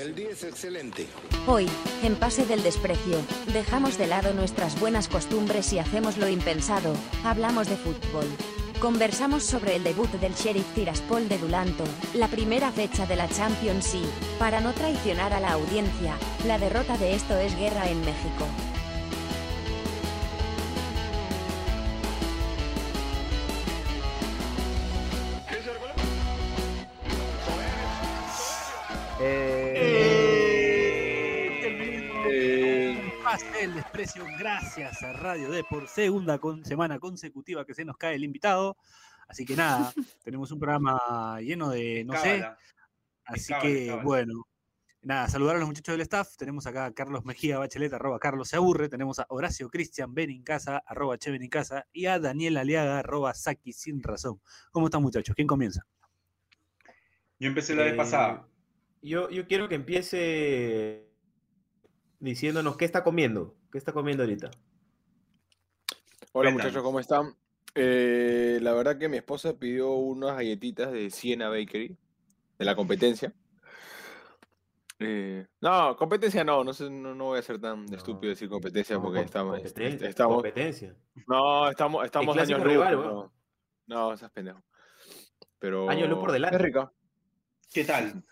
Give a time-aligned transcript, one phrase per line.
[0.00, 1.06] El día es excelente.
[1.46, 1.68] Hoy,
[2.02, 3.18] en Pase del Desprecio,
[3.52, 8.24] dejamos de lado nuestras buenas costumbres y hacemos lo impensado, hablamos de fútbol.
[8.80, 11.84] Conversamos sobre el debut del Sheriff Tiraspol de Dulanto,
[12.14, 14.02] la primera fecha de la Champions y,
[14.38, 18.46] para no traicionar a la audiencia, la derrota de Esto es Guerra en México.
[33.30, 37.96] Pase el desprecio gracias a Radio D por segunda con, semana consecutiva que se nos
[37.96, 38.76] cae el invitado.
[39.28, 39.92] Así que nada,
[40.24, 42.44] tenemos un programa lleno de, no sé.
[43.24, 44.48] Así que bueno,
[45.02, 46.34] nada, saludar a los muchachos del staff.
[46.36, 48.88] Tenemos acá a Carlos Mejía Bachelet, arroba Carlos se aburre.
[48.88, 51.86] Tenemos a Horacio Cristian Ben casa, arroba Che Ben casa.
[51.92, 54.40] Y a Daniel Aliaga, arroba Saki sin razón.
[54.72, 55.36] ¿Cómo están muchachos?
[55.36, 55.86] ¿Quién comienza?
[57.38, 58.48] Yo empecé la vez pasada.
[59.02, 61.09] Yo, yo quiero que empiece
[62.20, 63.56] diciéndonos qué está comiendo.
[63.72, 64.50] ¿Qué está comiendo ahorita?
[66.32, 67.34] Hola muchachos, ¿cómo están?
[67.74, 71.96] Eh, la verdad que mi esposa pidió unas galletitas de Siena Bakery,
[72.58, 73.32] de la competencia.
[74.98, 79.22] Eh, no, competencia no, no, sé, no, voy a ser tan estúpido decir competencia porque
[79.22, 80.34] estamos, competencia, estamos...
[80.36, 80.94] Competencia.
[81.26, 82.74] No, estamos, estamos años luz.
[82.76, 83.32] No,
[83.86, 84.62] no, esas pendejo.
[85.58, 85.88] Pero...
[85.88, 86.56] Años luz por delante.
[86.56, 86.92] Es rica.
[87.72, 88.22] ¿Qué tal?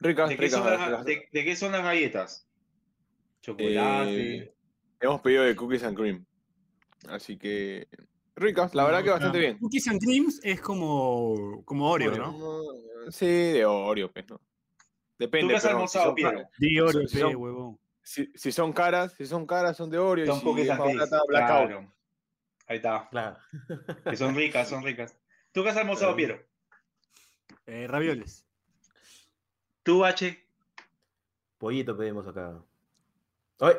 [0.00, 1.04] Ricas, ¿De, ricas, qué son las, ricas.
[1.04, 2.48] de, de qué son las galletas?
[3.42, 4.36] Chocolate.
[4.36, 4.54] Eh,
[5.00, 6.24] hemos pedido de cookies and cream.
[7.08, 7.86] Así que
[8.36, 9.58] ricas, la verdad que bastante bien.
[9.58, 12.32] Cookies and creams es como, como Oreo, ¿no?
[12.32, 13.10] ¿no?
[13.10, 14.40] Sí, de Oreo, pues, ¿no?
[15.18, 15.42] Depende.
[15.44, 17.78] ¿Tú qué has pero almorzado, si caras- Di Oreo, Si son- huevón.
[18.02, 21.20] Si, si son caras, si son caras son de Oreo Son y si barata.
[21.28, 21.92] Claro.
[22.66, 23.08] Ahí está.
[23.10, 23.36] Claro.
[24.08, 25.18] Que son ricas, son ricas.
[25.52, 26.40] ¿Tú qué has almorzado, Piero?
[27.66, 28.46] Eh, ravioles.
[29.82, 30.44] ¿Tú, H?
[31.58, 32.62] Pollito pedimos acá.
[33.60, 33.74] ¡Ay!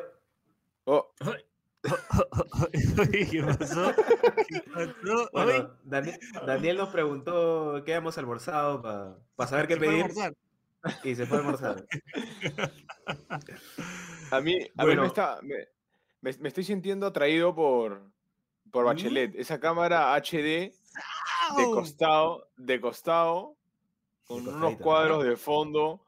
[0.84, 1.12] Oh,
[3.12, 3.92] ¿Qué pasó?
[4.48, 5.30] ¿Qué pasó?
[5.34, 8.82] Ay, Bueno, Daniel, Daniel nos preguntó qué habíamos almorzado
[9.36, 10.34] para saber qué pedir almorzar.
[11.04, 11.84] y se fue a almorzar.
[14.30, 15.02] a mí, a mí Bueno.
[15.02, 15.56] me, está, me,
[16.20, 18.02] me- me estoy sintiendo atraído por,
[18.70, 19.34] por Bachelet.
[19.36, 20.72] Esa cámara HD
[21.56, 23.56] de costado, de costado,
[24.26, 26.04] con unos cuadros de fondo.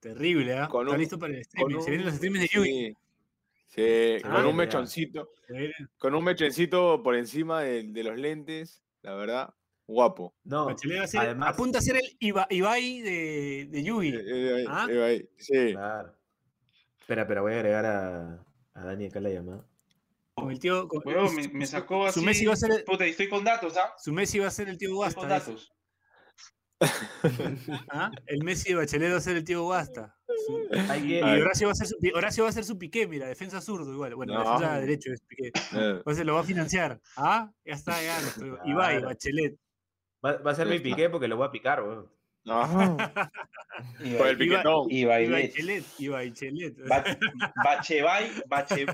[0.00, 0.68] Terrible, ¿ah?
[0.68, 1.74] Con Está un- listo para el con streaming.
[1.74, 2.96] Se un- vienen los streams de Yui.
[3.68, 8.18] Sí, sí, Ah, con un mechoncito, Se con un mechoncito por encima de, de los
[8.18, 9.54] lentes, la verdad,
[9.86, 10.34] guapo.
[10.44, 14.08] No, a ser- además, apunta a ser el Iba- Ibai de, de Yui.
[14.10, 14.20] Eh,
[14.62, 14.86] eh, ¿Ah?
[14.90, 15.72] eh, ahí, sí.
[15.72, 16.12] claro.
[17.00, 19.66] Espera, espera, voy a agregar a, a Dani acá la llamada.
[20.34, 20.88] Con el tío.
[20.88, 22.18] con- Huevón, me, me sacó así.
[22.20, 23.92] Su Messi va a ser el, Puta, y estoy con datos, ¿ah?
[23.98, 25.50] su Messi va a ser el tío Estoy con Guasta.
[25.50, 25.72] datos.
[27.90, 28.10] ¿Ah?
[28.26, 29.62] El Messi de Bachelet va a ser el tío.
[30.46, 33.26] Su- Hay y Horacio va a ser su, Horacio va a ser su piqué, mira,
[33.26, 34.14] defensa zurdo igual.
[34.14, 34.40] Bueno, No.
[34.40, 35.48] defensa derecho es piqué.
[35.48, 37.00] Eh, Entonces lo va a financiar.
[37.16, 37.50] ¿Ah?
[37.64, 38.20] Ya está, ya.
[38.20, 39.06] nuestro Ibai, Claro.
[39.08, 39.56] Bachelet.
[40.24, 42.10] va, va a ser mi piqué porque lo voy a picar, weón.
[42.44, 42.96] No,
[44.04, 44.86] Y Por el Ibai- piquetón.
[44.90, 45.50] Y Y Bailet.
[45.52, 45.84] Bachelet.
[45.98, 46.88] Y Bachelet.
[46.88, 47.04] Ba-
[47.64, 48.86] Bachevay, Bache,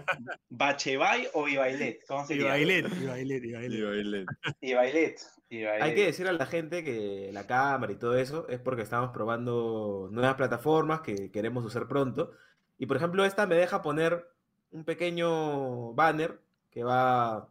[0.51, 2.05] Bachevay o Ibailet.
[2.07, 2.49] ¿Cómo Y sería?
[2.49, 2.87] Bailet.
[3.01, 3.45] Y Bailet.
[3.45, 3.85] Y y Bailet.
[3.85, 4.27] Bailet.
[4.61, 5.21] Ibailet.
[5.51, 5.83] Ibailet.
[5.83, 9.11] Hay que decir a la gente que la cámara y todo eso es porque estamos
[9.11, 12.33] probando nuevas plataformas que queremos usar pronto.
[12.79, 14.29] Y por ejemplo, esta me deja poner
[14.71, 16.39] un pequeño banner
[16.71, 17.49] que va,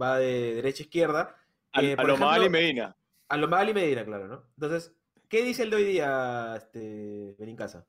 [0.00, 1.36] va de derecha a izquierda.
[1.72, 2.94] A, a lo ejemplo, Medina.
[3.28, 4.44] A lo Magali Medina, claro, ¿no?
[4.56, 4.94] Entonces,
[5.28, 7.86] ¿qué dice el de hoy día, este, Benincasa?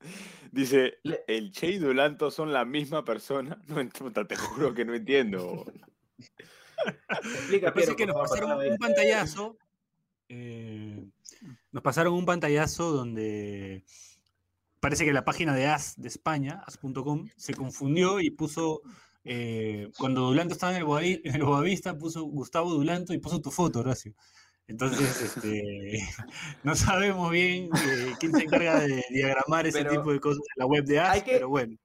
[0.52, 3.58] Dice, Le- el Che y Dulanto son la misma persona.
[3.68, 5.64] No, te juro que no entiendo.
[7.08, 9.56] Explica, que Piero, nos favor, pasaron un pantallazo.
[10.28, 11.04] eh,
[11.70, 13.84] nos pasaron un pantallazo donde
[14.80, 18.82] parece que la página de AS de España, as.com, se confundió y puso.
[19.24, 23.40] eh, cuando Dulanto estaba en el, Boavi- en el Boavista, puso Gustavo Dulanto y puso
[23.40, 24.14] tu foto, Horacio.
[24.68, 25.98] Entonces, este,
[26.62, 30.60] no sabemos bien eh, quién se encarga de diagramar ese Pero tipo de cosas en
[30.60, 31.76] la web de AS, hay que- pero bueno.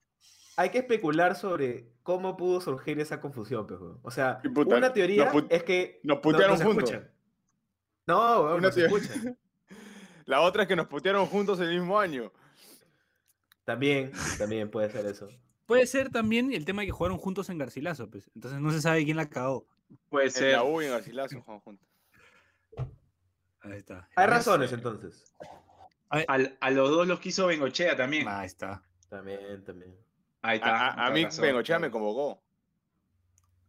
[0.60, 4.00] Hay que especular sobre cómo pudo surgir esa confusión, pues, weón.
[4.01, 6.94] O sea, puta, una teoría es que Nos no- putearon no juntos.
[8.07, 9.38] No, Una no se escuchan.
[10.25, 12.31] La otra es que nos putearon juntos el mismo año.
[13.66, 15.28] También, también puede ser eso.
[15.66, 18.30] Puede ser también el tema de que jugaron juntos en Garcilaso, pues.
[18.36, 19.68] Entonces no se sabe quién la cagó.
[20.10, 20.51] Puede En ser.
[20.54, 21.88] la U y en Garcilaso jugaban juntos.
[23.72, 24.08] Ahí está.
[24.16, 25.24] Hay razones entonces.
[26.10, 28.28] Al- a los dos los quiso Bengochea también.
[28.28, 28.81] Ahí está.
[29.10, 29.96] También, también.
[30.42, 30.88] Ahí A, está.
[30.88, 31.42] a- a mí razón.
[31.44, 32.42] Bengochea me convocó.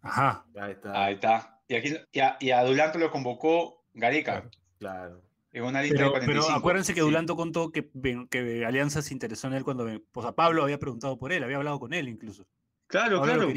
[0.03, 0.45] Ajá.
[0.61, 1.05] Ahí está.
[1.05, 1.61] Ahí está.
[1.69, 4.49] Y, aquí, y, a, y a Dulanto lo convocó Gareca.
[4.79, 5.23] Claro.
[5.53, 6.47] En una lista pero, de 45.
[6.47, 7.91] Pero acuérdense que Dulanto contó que,
[8.31, 9.87] que Alianza se interesó en él cuando.
[10.13, 12.47] Pues a Pablo había preguntado por él, había hablado con él incluso.
[12.89, 13.53] Claro, claro.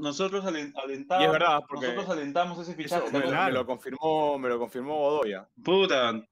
[0.00, 3.10] nosotros alentamos, verdad, nosotros alentamos ese fichaje.
[3.10, 5.48] Me, lo confirmó, me lo confirmó Godoya.
[5.64, 6.24] Puta.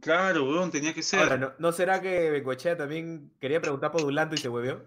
[0.00, 1.20] Claro, weón, tenía que ser.
[1.20, 4.84] Ahora, ¿no, será que Bengochea también quería preguntar por Dulanto y se huevió?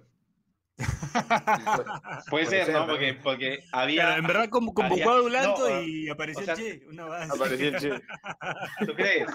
[2.29, 2.85] Puede ser, ¿no?
[2.85, 4.17] Porque, porque había.
[4.17, 6.85] en verdad convocó a Dulanto y apareció el Che.
[6.87, 7.31] Una base.
[7.35, 7.89] Apareció el Che.
[8.85, 9.27] ¿Tú crees?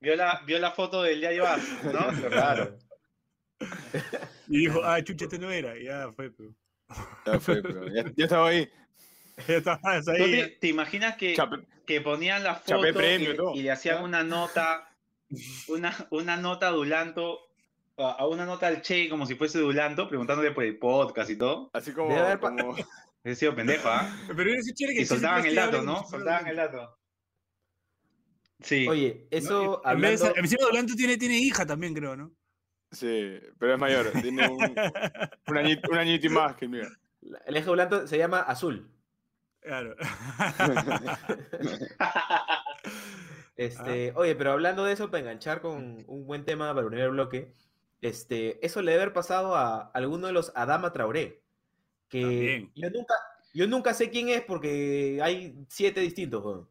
[0.00, 1.44] Vio la, vio la foto del Yayo
[1.84, 2.28] ¿no?
[2.30, 2.78] Claro.
[4.48, 5.74] Y dijo, ah, chucha, este no era.
[5.80, 6.54] Ya fue, pero.
[7.26, 7.88] Ya fue, pero.
[7.88, 8.68] Ya, estaba ahí.
[9.48, 10.56] Ya estabas ahí.
[10.60, 11.36] te, imaginas que,
[11.84, 12.88] que ponían la foto
[13.54, 14.88] y, le hacían una nota,
[15.68, 17.40] una, una nota Dulanto
[17.98, 21.70] a una nota al Che como si fuese Dulanto, preguntándole por el podcast y todo.
[21.72, 22.14] Así como.
[22.40, 22.76] como...
[23.24, 24.08] He sido pendejo, ¿ah?
[24.36, 26.06] Pero ese que y soltaban el dato, ¿no?
[26.06, 26.96] Soltaban el dato.
[28.60, 28.86] Sí.
[28.88, 29.64] Oye, eso.
[29.64, 30.32] No, hablando...
[30.36, 32.32] Encima Dulanto tiene, tiene hija también, creo, ¿no?
[32.96, 34.10] Sí, pero es mayor.
[34.22, 34.58] Tiene un,
[35.48, 36.86] un, añito, un añito y más que mío.
[37.44, 38.88] El eje Dulanto se llama Azul.
[39.60, 39.96] Claro.
[43.56, 47.52] este, Oye, pero hablando de eso, para enganchar con un buen tema para el bloque
[48.00, 51.42] este, eso le debe haber pasado a alguno de los Adama Traoré.
[52.08, 53.14] Que yo nunca,
[53.52, 56.66] yo nunca sé quién es porque hay siete distintos,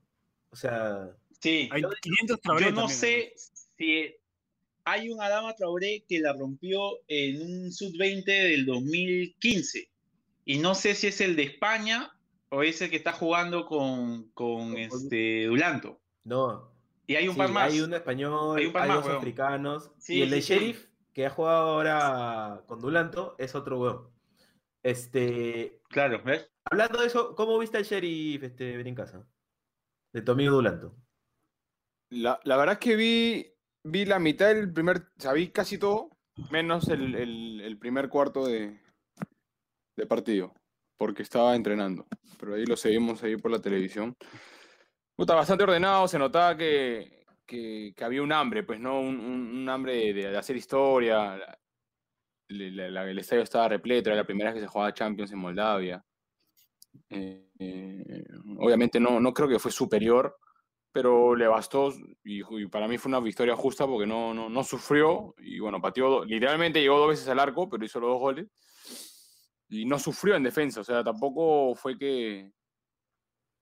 [0.49, 1.09] O sea.
[1.39, 2.65] Sí, hay 500 Traoré.
[2.65, 3.33] Yo no sé
[3.77, 4.15] si
[4.85, 9.89] hay un Adama Traoré que la rompió en un sub-20 del 2015.
[10.45, 12.15] Y no sé si es el de España
[12.49, 15.99] o es el que está jugando con, con este Dulanto.
[16.23, 16.71] No.
[17.07, 17.73] Y hay un par más.
[17.73, 19.91] Hay un español, hay, dos africanos.
[20.07, 24.09] y el de Sheriff que ha jugado ahora con Dulanto, es otro weón.
[24.83, 25.79] Este.
[25.87, 26.51] Claro, ¿ves?
[26.65, 29.25] Hablando de eso, ¿cómo viste el sheriff este, en casa?
[30.11, 30.93] De tu amigo Dulanto.
[32.09, 33.54] La, verdad es que vi,
[33.85, 34.97] vi la mitad del primer.
[34.97, 36.09] O sea, vi casi todo,
[36.51, 38.79] menos el, primer cuarto de,
[39.95, 40.53] de partido,
[40.97, 42.05] porque estaba entrenando.
[42.39, 44.15] Pero ahí lo seguimos ahí por la televisión.
[45.15, 48.99] Puta, bastante ordenado, se notaba que, que, había un hambre, pues, ¿no?
[48.99, 51.39] Un, hambre de, hacer historia.
[52.49, 56.03] el estadio estaba repleto, era la primera vez que se jugaba Champions en Moldavia.
[57.09, 58.25] Eh, eh,
[58.57, 60.37] obviamente no, no creo que fue superior,
[60.95, 61.93] pero le bastó
[62.23, 66.23] y, para mí fue una victoria justa porque no, no, no, sufrió y bueno, pateó,
[66.23, 68.47] literalmente llegó dos veces al arco, pero hizo los dos goles
[69.67, 72.49] y no sufrió en defensa, o sea, tampoco fue que,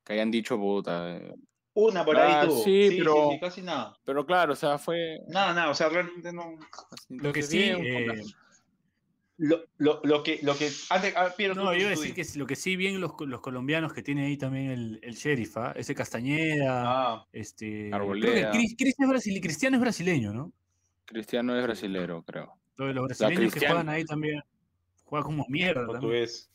[0.06, 1.20] que hayan dicho, puta,
[1.74, 2.64] una por ahí tuvo.
[2.64, 3.98] Sí, pero, casi nada.
[4.06, 5.18] Pero claro, o sea, fue.
[5.28, 6.56] Nada, nada, o sea, realmente no.
[7.10, 7.64] Lo que sí.
[7.64, 8.22] Eh,
[9.38, 10.40] lo, lo, lo, que.
[10.44, 13.14] Lo que antes, ah, no, yo iba a decir que lo que sí bien los,
[13.20, 15.74] los colombianos que tiene ahí también el, el sheriff, ¿ah?
[15.76, 16.84] ese Castañeda.
[16.86, 17.90] Ah, este.
[17.90, 20.54] Creo que Cristiano es, Cristiano es brasileño, ¿no?
[21.06, 22.54] Cristiano es brasilero, creo.
[22.76, 24.42] Todos los brasileños que juegan ahí también.
[25.06, 25.86] Juegan como mierda.
[25.86, 26.50] Portugués.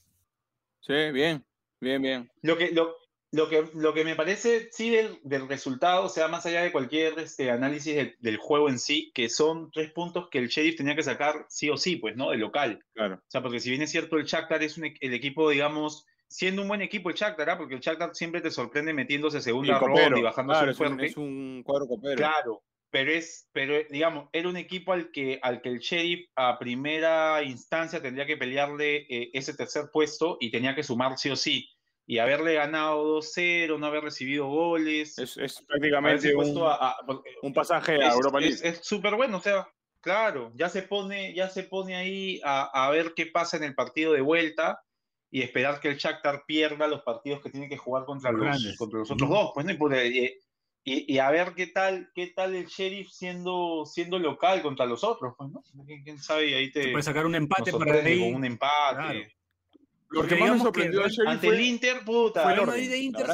[0.80, 1.44] Sí, bien,
[1.80, 2.30] bien, bien.
[2.42, 2.96] Lo que, lo,
[3.30, 6.72] lo que, lo que me parece, sí, del, del, resultado, o sea, más allá de
[6.72, 10.96] cualquier este, análisis del juego en sí, que son tres puntos que el Sheriff tenía
[10.96, 12.30] que sacar sí o sí, pues, ¿no?
[12.30, 12.82] De local.
[12.94, 13.16] Claro.
[13.16, 16.62] O sea, porque si bien es cierto, el Shakhtar es un, el equipo, digamos, siendo
[16.62, 17.58] un buen equipo el Shakhtar, ¿ah?
[17.58, 21.06] porque el Shakhtar siempre te sorprende metiéndose segunda ronda y bajando claro, su fuerte.
[21.06, 22.16] Es un, cuadro copero.
[22.16, 26.58] Claro, pero es, pero digamos, era un equipo al que, al que el Sheriff a
[26.58, 31.36] primera instancia tendría que pelearle eh, ese tercer puesto y tenía que sumar sí o
[31.36, 31.68] sí
[32.10, 35.18] y haberle ganado 2-0, no haber recibido goles.
[35.18, 38.56] Es, prácticamente un, pasaje a Europa League.
[38.62, 39.68] Es súper bueno, o sea,
[40.00, 44.14] claro, ya se pone, ya se pone ahí a, ver qué pasa en el partido
[44.14, 44.82] de vuelta
[45.30, 49.00] y esperar que el Shakhtar pierda los partidos que tiene que jugar contra los, contra
[49.00, 49.72] los otros dos, pues no
[50.84, 55.04] y, y, a ver qué tal, qué tal el sheriff siendo, siendo local contra los
[55.04, 55.62] otros, pues, ¿no?
[55.84, 56.54] ¿Quién, sabe?
[56.54, 58.32] Ahí te puede sacar un empate para ahí.
[58.32, 59.37] un empate.
[60.10, 62.46] Lo que más me sorprendió ante el Inter, puta.
[62.46, 63.26] Real Madrid e Inter,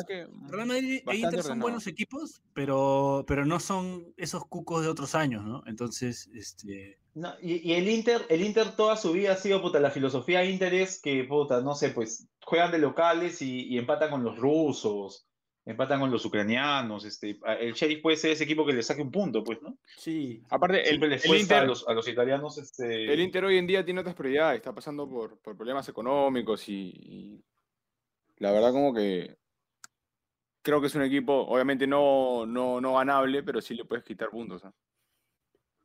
[0.49, 5.14] Real Madrid e Inter son buenos equipos, pero, pero no son esos cucos de otros
[5.14, 5.62] años, ¿no?
[5.66, 6.99] Entonces, este.
[7.14, 10.45] No, y, y, el Inter, el Inter toda su vida ha sido, puta, la filosofía
[10.45, 14.37] Inter es que, puta, no sé, pues, juegan de locales y, y empatan con los
[14.37, 15.28] rusos
[15.66, 17.04] empatan con los ucranianos.
[17.04, 19.78] Este, el Sheriff puede ser ese equipo que le saque un punto, pues, ¿no?
[19.97, 20.42] Sí.
[20.50, 22.59] Aparte, el, el Inter, a, los, a los italianos.
[22.59, 23.12] Este...
[23.12, 27.42] El Inter hoy en día tiene otras prioridades, está pasando por, por problemas económicos y,
[28.38, 29.37] la verdad, como que
[30.62, 34.30] creo que es un equipo, obviamente no, no, no ganable, pero sí le puedes quitar
[34.30, 34.64] puntos.
[34.64, 34.73] ¿ah?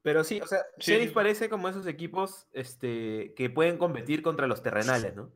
[0.01, 4.63] Pero sí, o sea, Sheriff parece como esos equipos este, que pueden competir contra los
[4.63, 5.31] terrenales, ¿no?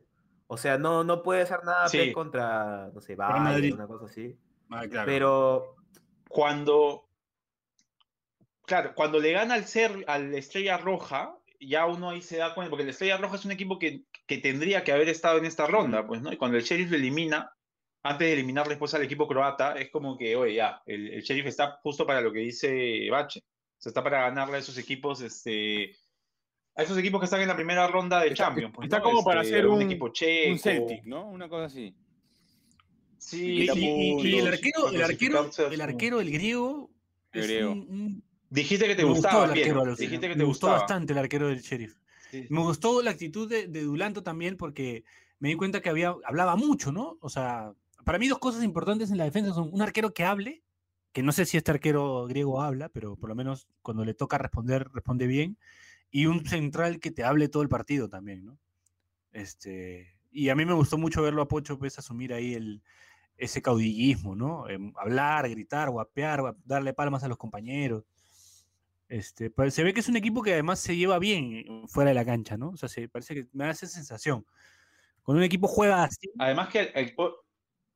[0.46, 4.36] O sea, no, no puede hacer nada contra, no sé, Bayern, una cosa así.
[4.70, 5.76] Ah, pero
[6.28, 7.08] cuando,
[8.66, 12.70] claro, cuando le gana al ser al Estrella Roja, ya uno ahí se da cuenta,
[12.70, 15.66] porque el Estrella Roja es un equipo que, que tendría que haber estado en esta
[15.66, 16.32] ronda, pues, ¿no?
[16.32, 17.54] Y cuando el Sheriff lo elimina,
[18.02, 21.78] antes de eliminar después al equipo croata, es como que, oye, ya, el, Sheriff está
[21.82, 23.40] justo para lo que dice Bache.
[23.40, 25.96] O sea, está para ganarle a esos equipos, este,
[26.76, 28.72] a esos equipos que están en la primera ronda de Champions.
[28.74, 30.52] Pues, está como para este, hacer un, equipo checo.
[30.52, 31.28] Un Celtic, ¿no?
[31.28, 31.94] Una cosa así.
[33.18, 36.90] Sí, y, el arquero, el arquero, el arquero, el griego.
[38.50, 41.96] Dijiste que te gustaba, Dijiste que te me gustó bastante el arquero del sheriff.
[42.50, 45.04] Me gustó la actitud de, de, Dulanto también porque
[45.38, 47.16] me di cuenta que había, hablaba mucho, ¿no?
[47.20, 47.72] O sea,
[48.04, 50.62] para mí dos cosas importantes en la defensa son un arquero que hable,
[51.12, 54.36] que no sé si este arquero griego habla, pero por lo menos cuando le toca
[54.36, 55.56] responder, responde bien,
[56.14, 58.56] y un central que te hable todo el partido también, ¿no?
[59.32, 62.84] Este, y a mí me gustó mucho verlo a Pocho pues asumir ahí el,
[63.36, 64.68] ese caudillismo, ¿no?
[64.68, 68.04] Em, hablar, gritar, guapear, darle palmas a los compañeros.
[69.08, 72.14] Este, pues, se ve que es un equipo que además se lleva bien fuera de
[72.14, 72.68] la cancha, ¿no?
[72.68, 74.46] O sea, se, parece que me da esa sensación.
[75.24, 76.30] Cuando un equipo juega así.
[76.38, 77.12] Además que el,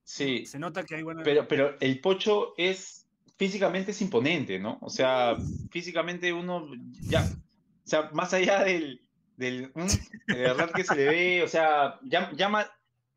[0.02, 0.44] sí.
[0.44, 1.22] Se nota que hay buena.
[1.22, 3.06] Pero, pero el Pocho es
[3.36, 4.78] físicamente es imponente, ¿no?
[4.80, 5.36] O sea,
[5.70, 6.68] físicamente uno
[7.02, 7.24] ya,
[7.88, 9.00] o sea, más allá del,
[9.38, 9.72] del
[10.26, 12.70] de verdad que se le ve, o sea, llama,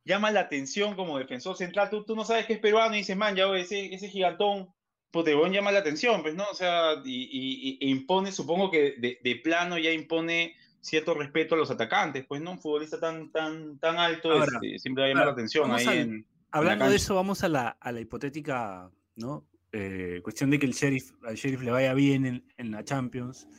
[0.05, 1.89] llama la atención como defensor central.
[1.89, 4.69] Tú, tú no sabes que es peruano y dices, man, ya ese, ese gigantón,
[5.11, 6.45] pues te llama la atención, pues, ¿no?
[6.49, 11.57] O sea, y, y, impone, supongo que de, de, plano ya impone cierto respeto a
[11.57, 12.51] los atacantes, pues, ¿no?
[12.51, 16.25] Un futbolista tan, tan, tan alto este, siempre va a llamar la atención ahí en,
[16.51, 19.45] Hablando de eso, vamos a la, a la hipotética, ¿no?
[19.73, 23.49] Eh, cuestión de que el sheriff, al sheriff le vaya bien en, en la Champions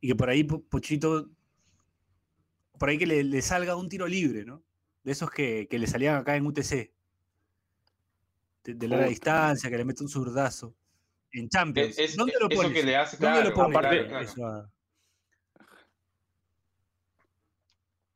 [0.00, 1.28] y que por ahí Pochito,
[2.78, 4.62] por ahí que le, le salga un tiro libre, ¿no?
[5.08, 6.92] de esos que, que le salían acá en UTC.
[8.64, 10.74] De, la distancia, que le mete un zurdazo.
[11.32, 11.96] En Champions.
[12.14, 12.72] ¿Dónde lo pones?
[12.72, 14.36] que le hace, ¿Dónde lo pones?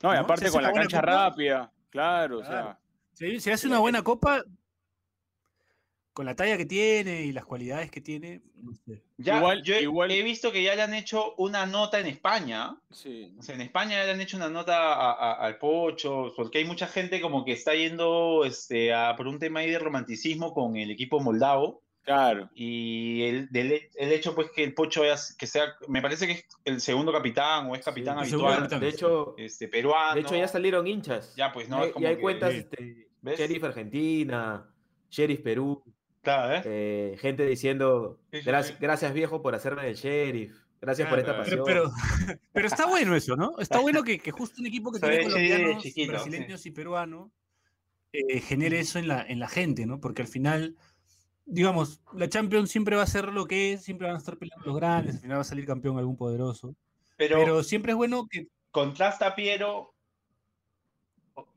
[0.02, 1.72] No, y aparte con la cancha rápida.
[1.88, 2.78] Claro, o sea.
[3.14, 4.44] Si, si hace una buena copa,
[6.12, 8.42] con la talla que tiene y las cualidades que tiene.
[9.16, 12.76] Ya, igual, yo he visto que ya le han hecho una nota en España.
[12.90, 13.35] Sí.
[13.38, 16.87] O sea, en España ya le han hecho una nota al Pocho, porque hay mucha
[16.87, 20.90] gente como que está yendo este, a, por un tema ahí de romanticismo con el
[20.90, 21.83] equipo moldavo.
[22.02, 22.50] Claro.
[22.54, 25.02] Y el, el, hecho, pues, que el Pocho
[25.38, 28.69] que sea, me parece que es el segundo capitán o es capitán habitual.
[28.69, 30.14] de hecho, este, peruano.
[30.14, 31.35] De hecho, ya salieron hinchas.
[31.37, 31.87] Ya, pues, ¿no?
[31.97, 34.69] Y hay, cuentas, este, Sheriff Argentina,
[35.11, 35.83] Sheriff Perú.
[36.25, 36.62] ¿Eh?
[36.64, 38.19] Eh, gente diciendo,
[38.79, 40.57] gracias, viejo por hacerme el sheriff.
[40.81, 41.62] Gracias por esta pasión.
[41.64, 41.93] Pero,
[42.52, 43.57] pero, está bueno eso, ¿no?
[43.61, 47.31] Está bueno que, justo un equipo que tiene colombianos, brasileños y peruanos
[48.12, 50.00] eh, genere eso en la, en la gente, ¿no?
[50.00, 50.76] Porque al final,
[51.47, 54.67] digamos, la Champions siempre va a ser lo que es, siempre van a estar peleando
[54.67, 56.75] los grandes, al final va a salir campeón algún poderoso.
[57.17, 58.49] Pero, pero siempre es bueno que.
[58.73, 59.91] Contrasta Piero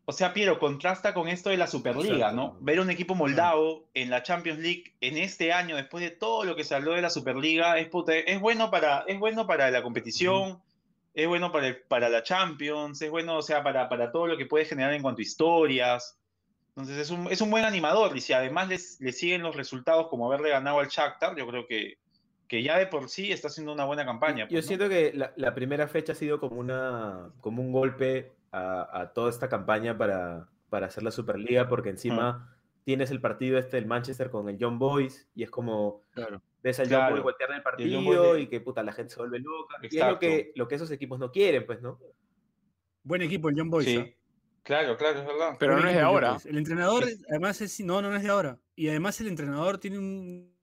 [0.07, 2.55] o sea, Piero, contrasta con esto de la Superliga, ¿no?
[2.61, 6.55] Ver un equipo moldavo en la Champions League en este año, después de todo lo
[6.55, 7.89] que se habló de la Superliga, es,
[8.27, 10.61] es, bueno, para, es bueno para la competición,
[11.15, 14.45] es bueno para, para la Champions, es bueno, o sea, para, para todo lo que
[14.45, 16.15] puede generar en cuanto a historias.
[16.69, 18.67] Entonces es un, es un buen animador y si además
[18.99, 21.97] le siguen los resultados como haberle ganado al Shakhtar, yo creo que,
[22.47, 24.43] que ya de por sí está haciendo una buena campaña.
[24.43, 28.33] Yo pues, siento que la, la, primera fecha ha sido como, una, como un golpe
[28.51, 33.77] a, toda esta campaña para, para, hacer la Superliga, porque encima tienes el partido este
[33.77, 36.41] del Manchester con el John Boys y es como claro.
[36.61, 39.75] ves al John Boys voltear el partido y, que puta la gente se vuelve loca.
[39.81, 41.99] Y es lo que, lo que esos equipos no quieren, pues, ¿no?
[43.03, 43.85] Buen equipo el John Boys.
[43.85, 43.97] Sí.
[43.97, 44.17] ¿eh?
[44.65, 45.57] Claro, claro, es verdad.
[45.59, 46.37] Pero no es de ahora.
[46.43, 48.59] El entrenador, además, es, no, no es de ahora.
[48.75, 50.55] Y además el entrenador tiene un...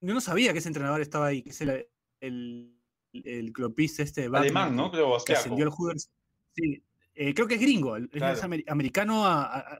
[0.00, 1.86] Yo no sabía que ese entrenador estaba ahí, que es el,
[2.20, 2.74] el,
[3.12, 4.90] el clopista este de Alemán, ¿no?
[4.90, 6.10] Creo que ascendió el Hoovers.
[6.54, 6.82] Sí,
[7.14, 9.24] eh, creo que es gringo, es americano,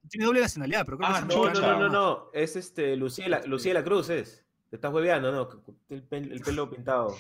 [0.09, 2.97] tiene doble nacionalidad, pero creo que ah, es no, no, no, no, no, es este,
[2.97, 4.45] Lucía, Lucía la Cruz, es.
[4.69, 5.49] Te estás hueveando, ¿no?
[5.89, 7.17] El, el pelo pintado.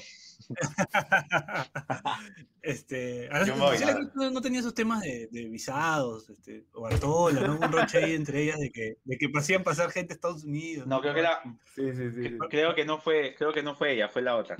[2.62, 7.58] este, Lucía Cruz no tenía esos temas de, de visados, este, o Bartola, ¿no?
[7.58, 10.86] Un roche ahí entre ellas de que, de que hacían pasar gente a Estados Unidos.
[10.86, 11.42] No, creo que era.
[11.74, 12.38] Sí, sí, sí.
[12.48, 14.56] Creo que no fue, creo que no fue ella, fue la otra.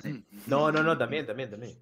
[0.47, 1.78] No, no, no, también, también, también.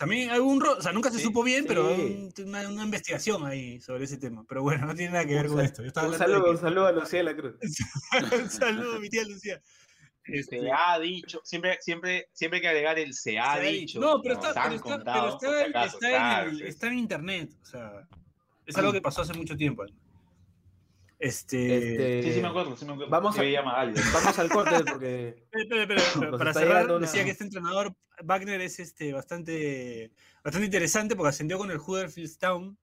[0.00, 4.04] También hay un, o sea, nunca se supo bien, pero hay una, investigación ahí sobre
[4.04, 4.46] ese tema.
[4.48, 5.82] Pero bueno, no tiene nada que ver con esto.
[5.82, 7.56] un saludo, un saludo a Lucía de la Cruz.
[8.32, 9.60] un saludo a mi tía Lucía.
[10.24, 14.00] Se este, ha dicho, siempre, siempre, siempre hay que agregar el se ha, dicho.
[14.00, 17.50] No, pero, está, pero, está, pero está, está, en está, en internet.
[17.60, 18.08] O sea,
[18.64, 19.84] es algo que pasó hace mucho tiempo.
[21.20, 21.76] Este...
[21.76, 22.22] este...
[22.22, 23.10] Sí, sí me acuerdo, sí me acuerdo.
[23.10, 23.42] Vamos, a...
[23.42, 25.46] Vamos al corte porque...
[25.68, 30.12] pero, pero, para cerrar, decía que este entrenador, Wagner, es este, bastante,
[30.42, 32.78] bastante interesante porque ascendió con el Huddersfield Town.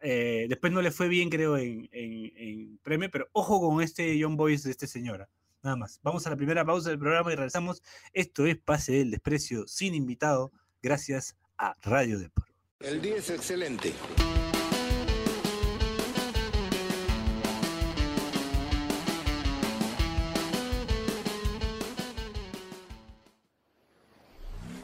[0.00, 4.18] Eh, después no le fue bien, creo, en, en, en premio, pero ojo con este
[4.20, 5.28] John Boyce de este señora.
[5.62, 6.00] Nada más.
[6.02, 7.82] Vamos a la primera pausa del programa y regresamos.
[8.12, 10.52] Esto es Pase del Desprecio sin invitado,
[10.82, 12.46] gracias a Radio Depor.
[12.80, 13.92] El día es excelente.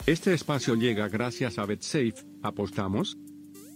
[0.04, 2.14] Este espacio llega gracias a BetSafe.
[2.42, 3.16] ¿Apostamos?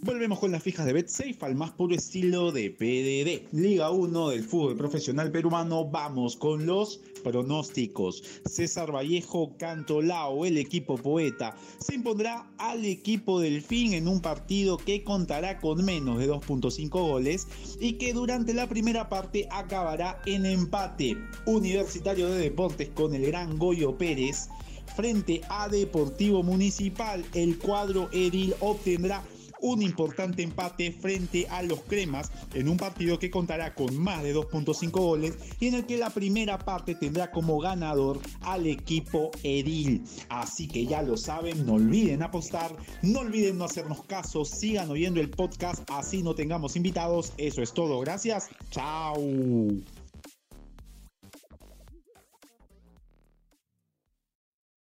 [0.02, 3.54] Volvemos con las fijas de BetSafe al más puro estilo de PDD.
[3.56, 5.88] Liga 1 del fútbol profesional peruano.
[5.88, 8.24] Vamos con los pronósticos.
[8.44, 15.04] César Vallejo Cantolao, el equipo poeta, se impondrá al equipo Delfín en un partido que
[15.04, 17.46] contará con menos de 2.5 goles
[17.80, 21.16] y que durante la primera parte acabará en empate.
[21.46, 24.48] Universitario de Deportes con el gran Goyo Pérez
[24.94, 27.24] frente a Deportivo Municipal.
[27.34, 29.22] El cuadro Edil obtendrá
[29.60, 34.34] un importante empate frente a los cremas en un partido que contará con más de
[34.34, 40.04] 2.5 goles y en el que la primera parte tendrá como ganador al equipo Edil.
[40.28, 45.20] Así que ya lo saben, no olviden apostar, no olviden no hacernos caso, sigan oyendo
[45.20, 47.32] el podcast así no tengamos invitados.
[47.36, 48.48] Eso es todo, gracias.
[48.70, 49.16] Chao.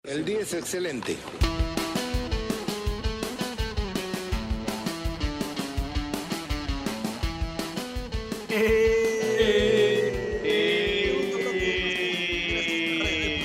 [0.07, 1.17] El día es excelente.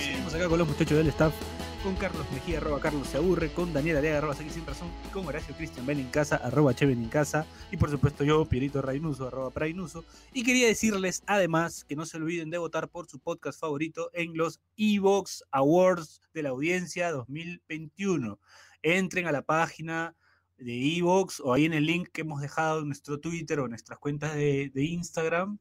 [0.04, 1.35] Seguimos acá con los muchachos del staff,
[1.82, 5.08] con Carlos Mejía, arroba Carlos se aburre, con Daniel Area, arroba aquí sin razón, y
[5.10, 8.80] con Horacio Cristian Ben en casa, arroba Cheven en casa, y por supuesto yo, Pierito
[8.82, 10.04] Rainuso, arroba Prainuso.
[10.32, 14.36] Y quería decirles además que no se olviden de votar por su podcast favorito en
[14.36, 18.38] los Evox Awards de la audiencia 2021.
[18.82, 20.14] Entren a la página
[20.58, 23.71] de Evox o ahí en el link que hemos dejado en nuestro Twitter o en
[23.71, 25.58] nuestras cuentas de, Instagram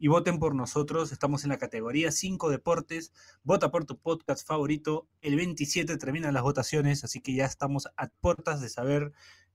[0.00, 1.12] y voten por nosotros.
[1.12, 3.12] Estamos en la categoría 5 deportes.
[3.44, 5.06] Vota por tu podcast favorito.
[5.20, 9.12] El 27 terminan las votaciones, así que ya estamos a puertas de saber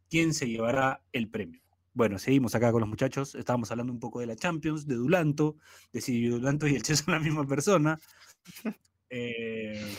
[0.10, 1.62] quién se llevará el premio.
[1.94, 3.34] Bueno, seguimos acá con los muchachos.
[3.36, 5.58] Estábamos hablando un poco de la Champions, de Dulanto,
[5.92, 8.00] de si Dulanto y el Che son la misma persona.
[9.10, 9.96] Eh,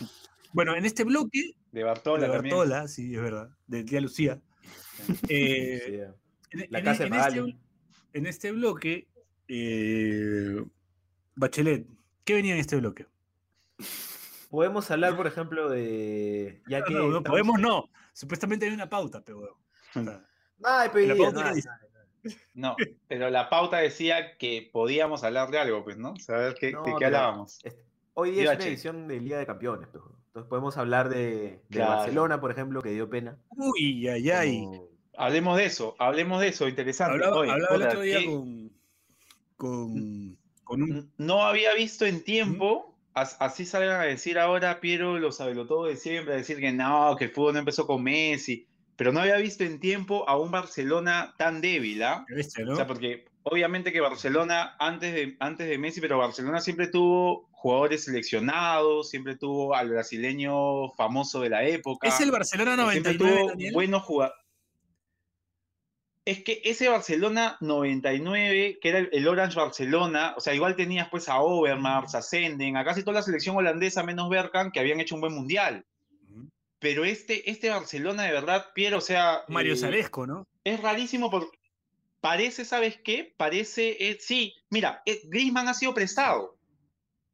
[0.53, 1.57] bueno, en este bloque.
[1.73, 2.23] De Bartola.
[2.23, 3.51] De Bartola, sí, es verdad.
[3.67, 4.41] De tía Lucía.
[5.29, 6.09] Eh,
[6.71, 7.59] la casa en, este,
[8.15, 9.09] en, este, bloque,
[9.49, 10.65] eh,
[11.35, 11.87] Bachelet,
[12.25, 13.07] ¿qué venía en este bloque?
[14.51, 16.63] Podemos hablar, por ejemplo, de.
[16.69, 17.91] Ya que no, podemos no.
[18.13, 19.59] Supuestamente hay una pauta, pero.
[22.55, 22.75] No,
[23.07, 26.17] pero la pauta decía que podíamos hablar de algo, pues, ¿no?
[26.17, 27.61] Saber qué, de qué hablábamos.
[28.15, 30.03] Hoy día es una edición del Día de Campeones, pues.
[30.29, 33.39] Entonces podemos hablar de, Barcelona, por ejemplo, que dio pena.
[33.51, 34.69] Uy, ay, ay.
[35.17, 37.25] Hablemos de eso, hablemos de eso, interesante.
[37.25, 38.56] Hablaba, el otro día con,
[39.65, 40.39] un...
[41.17, 45.87] No había visto en tiempo, así salgan a decir ahora Piero lo sabe lo todo
[45.87, 48.67] de siempre, a decir que no, que el fútbol no empezó con Messi,
[48.97, 52.27] pero no había visto en tiempo a un Barcelona tan débil, ¿ah?
[52.69, 57.49] O sea, porque obviamente que Barcelona, antes de, antes de Messi, pero Barcelona siempre tuvo
[57.53, 62.09] jugadores seleccionados, siempre tuvo al brasileño famoso de la época.
[62.09, 64.46] Es el Barcelona 99, tuvo buenos jugadores.
[66.27, 71.29] Es que ese Barcelona 99, que era el, Orange Barcelona, o sea, igual tenías pues
[71.29, 75.15] a Overmars, a Senden, a casi toda la selección holandesa menos Berkan, que habían hecho
[75.15, 75.87] un buen mundial.
[76.81, 79.45] Pero este, este Barcelona de verdad, Pierre, o sea...
[79.47, 80.47] Mario eh, ¿no?
[80.65, 81.59] Es rarísimo porque
[82.21, 83.33] parece, ¿sabes qué?
[83.37, 86.57] Parece, eh, sí, mira, eh, Griezmann ha sido prestado.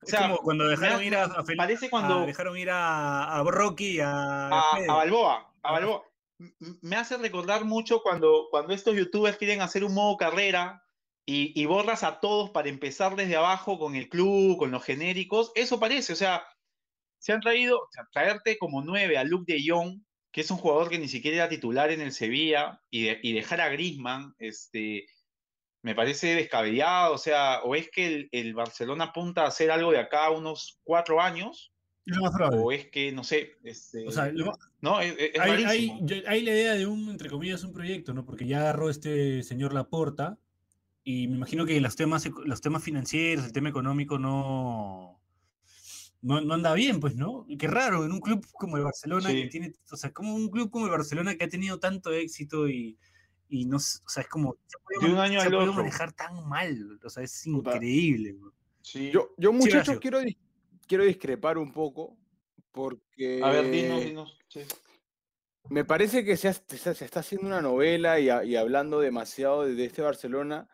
[0.03, 4.49] O sea, como cuando dejaron ir a, parece cuando dejaron ir a, a Rocky, a,
[4.49, 6.05] a, Balboa, a Balboa.
[6.81, 10.83] Me hace recordar mucho cuando, cuando estos youtubers quieren hacer un modo carrera
[11.25, 15.53] y, borras a todos para empezar desde abajo con el club, con los genéricos.
[15.55, 16.45] Eso parece, o sea,
[17.19, 20.03] se han traído, traerte como nueve a Luke de Jong,
[20.33, 23.69] que es un jugador que ni siquiera era titular en el Sevilla, y, dejar a
[23.69, 25.07] Griezmann, este,
[25.83, 29.99] me parece descabellado, o sea, o es que el, Barcelona apunta a hacer algo de
[29.99, 31.72] acá unos cuatro años,
[32.53, 34.05] o es que, no sé, este,
[34.81, 38.25] no, es, hay, la idea de un, entre comillas, un proyecto, ¿no?
[38.25, 40.39] Porque ya agarró este señor Laporta,
[41.05, 45.23] y me imagino que los temas, los temas financieros, el tema económico no
[46.23, 47.47] no, no, anda bien, pues, ¿no?
[47.59, 50.71] qué raro, en un club como el Barcelona, que tiene, o sea, como un club
[50.71, 52.97] como el Barcelona que ha tenido tanto éxito y,
[53.49, 54.57] y no, o sea, es como
[55.01, 55.83] de un año se al puede otro.
[55.83, 58.37] manejar tan mal, o sea, es increíble.
[58.83, 59.11] Sí.
[59.11, 60.01] Yo, yo muchachos, Horacio.
[60.01, 60.21] quiero,
[60.87, 62.17] quiero discrepar un poco
[62.73, 64.39] porque A ver, dinos, dinos.
[64.49, 64.61] sí.
[65.71, 69.01] me parece que se, ha- se- se está haciendo una novela y, a- y hablando
[69.01, 70.69] demasiado de, de este Barcelona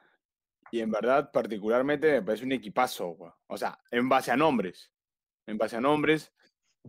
[0.70, 3.16] y en verdad particularmente me parece un equipazo,
[3.46, 4.92] o sea, en base a nombres,
[5.46, 6.32] en base a nombres,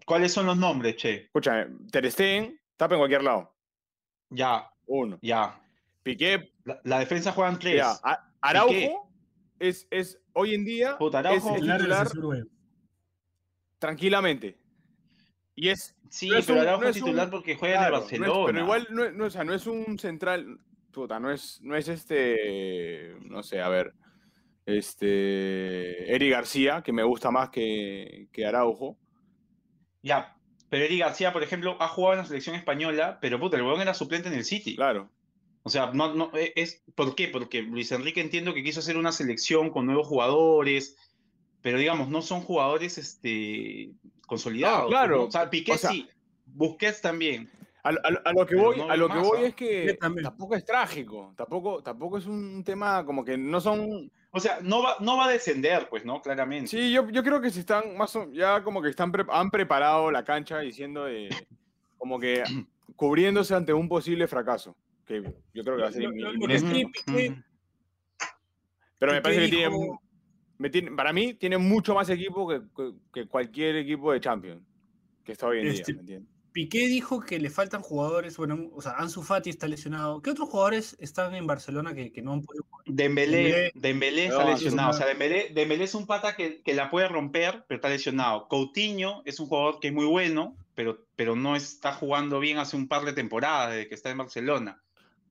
[0.05, 1.25] ¿Cuáles son los nombres, che?
[1.25, 3.55] escúchame, Ter Stegen, tapa en cualquier lado,
[4.29, 5.59] Ya, uno, ya.
[6.03, 7.77] Piqué, La, la defensa juegan tres.
[7.77, 9.11] ya, A- Araujo
[9.59, 11.81] es, es hoy en día Puta, es Araujo- el El titular
[12.35, 12.43] es.
[13.79, 14.57] Tranquilamente.
[15.55, 17.95] Y es Sí, no es pero un- Araujo no es titular un- porque juega Claro,
[17.95, 18.45] en no el es- Barcelona.
[18.47, 20.59] pero igual no, es- no, o sea, no es un central,
[20.91, 23.93] puta, no es, no es este, no sé, a ver,
[24.65, 28.97] este, Eri García, que me gusta más que, que Araujo.
[30.01, 30.37] Ya,
[30.69, 33.81] pero Eri García, por ejemplo, ha jugado en la selección española, pero puta, el huevón
[33.81, 34.75] era suplente en el City.
[34.75, 35.09] Claro.
[35.63, 37.27] O sea, no, no, e- es, ¿por qué?
[37.27, 40.95] Porque Luis Enrique entiendo que quiso hacer una selección con nuevos jugadores,
[41.61, 43.91] pero digamos, no son jugadores este,
[44.27, 44.83] consolidados.
[44.83, 45.17] No, claro.
[45.17, 45.23] ¿no?
[45.25, 46.07] O sea, Piqué O sea- sí,
[46.45, 47.49] Busquets también.
[47.83, 49.47] A, lo- a lo- a lo que voy, no a lo que voy ¿ah?
[49.47, 54.11] es que tampoco es trágico, tampoco, tampoco es un tema como que no son.
[54.31, 56.21] O sea, no va, no va a descender, pues, ¿no?
[56.21, 56.67] Claramente.
[56.67, 59.49] Sí, yo, yo creo que se están más o- ya como que están pre- han
[59.49, 61.29] preparado la cancha diciendo de
[61.97, 62.43] como que
[62.97, 64.75] cubriéndose ante un posible fracaso.
[65.05, 67.43] Que yo creo que va a ser Lo- lo- Piqué-.
[68.99, 69.75] Pero me parece que tiene,
[70.59, 74.61] me tiene- para mí tiene mucho más equipo que, que- que cualquier equipo de Champions
[75.23, 76.25] que está hoy en Este, día, ¿me?
[76.51, 80.19] Piqué dijo que le faltan jugadores, bueno, o sea, Ansu Fati está lesionado.
[80.21, 82.85] ¿Qué otros jugadores están en Barcelona que, que no han podido jugar?
[82.87, 84.89] Dembélé, Dembélé está No, lesionado.
[84.89, 88.47] O sea, Dembélé, Dembélé es un pata que, que la puede romper, pero está lesionado.
[88.47, 92.75] Coutinho es un jugador que es muy bueno, pero, pero no está jugando bien hace
[92.75, 94.81] un par de temporadas desde que está en Barcelona.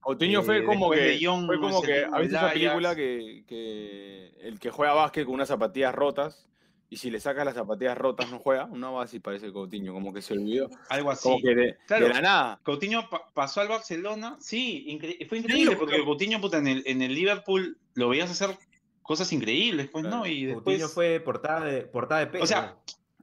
[0.01, 4.33] Coutinho Eh, fue como que, fue no como que, ¿has visto esa película que, que
[4.41, 6.49] el que juega básquet con unas zapatillas rotas
[6.91, 8.65] y si le sacas las zapatillas rotas no juega?
[8.67, 10.71] Una va así parece Coutinho, como que se olvidó.
[10.89, 11.23] Algo así.
[11.29, 12.07] Como que de, Claro.
[12.09, 12.61] de la nada.
[12.63, 17.03] Coutinho pa- pasó al Barcelona, sí, incre- fue increíble porque Coutinho puta, en, el, en
[17.03, 18.57] el Liverpool lo veías hacer
[19.03, 20.25] cosas increíbles, pues, ¿no?
[20.27, 22.77] Y después, Coutinho fue portada de, portada de o sea,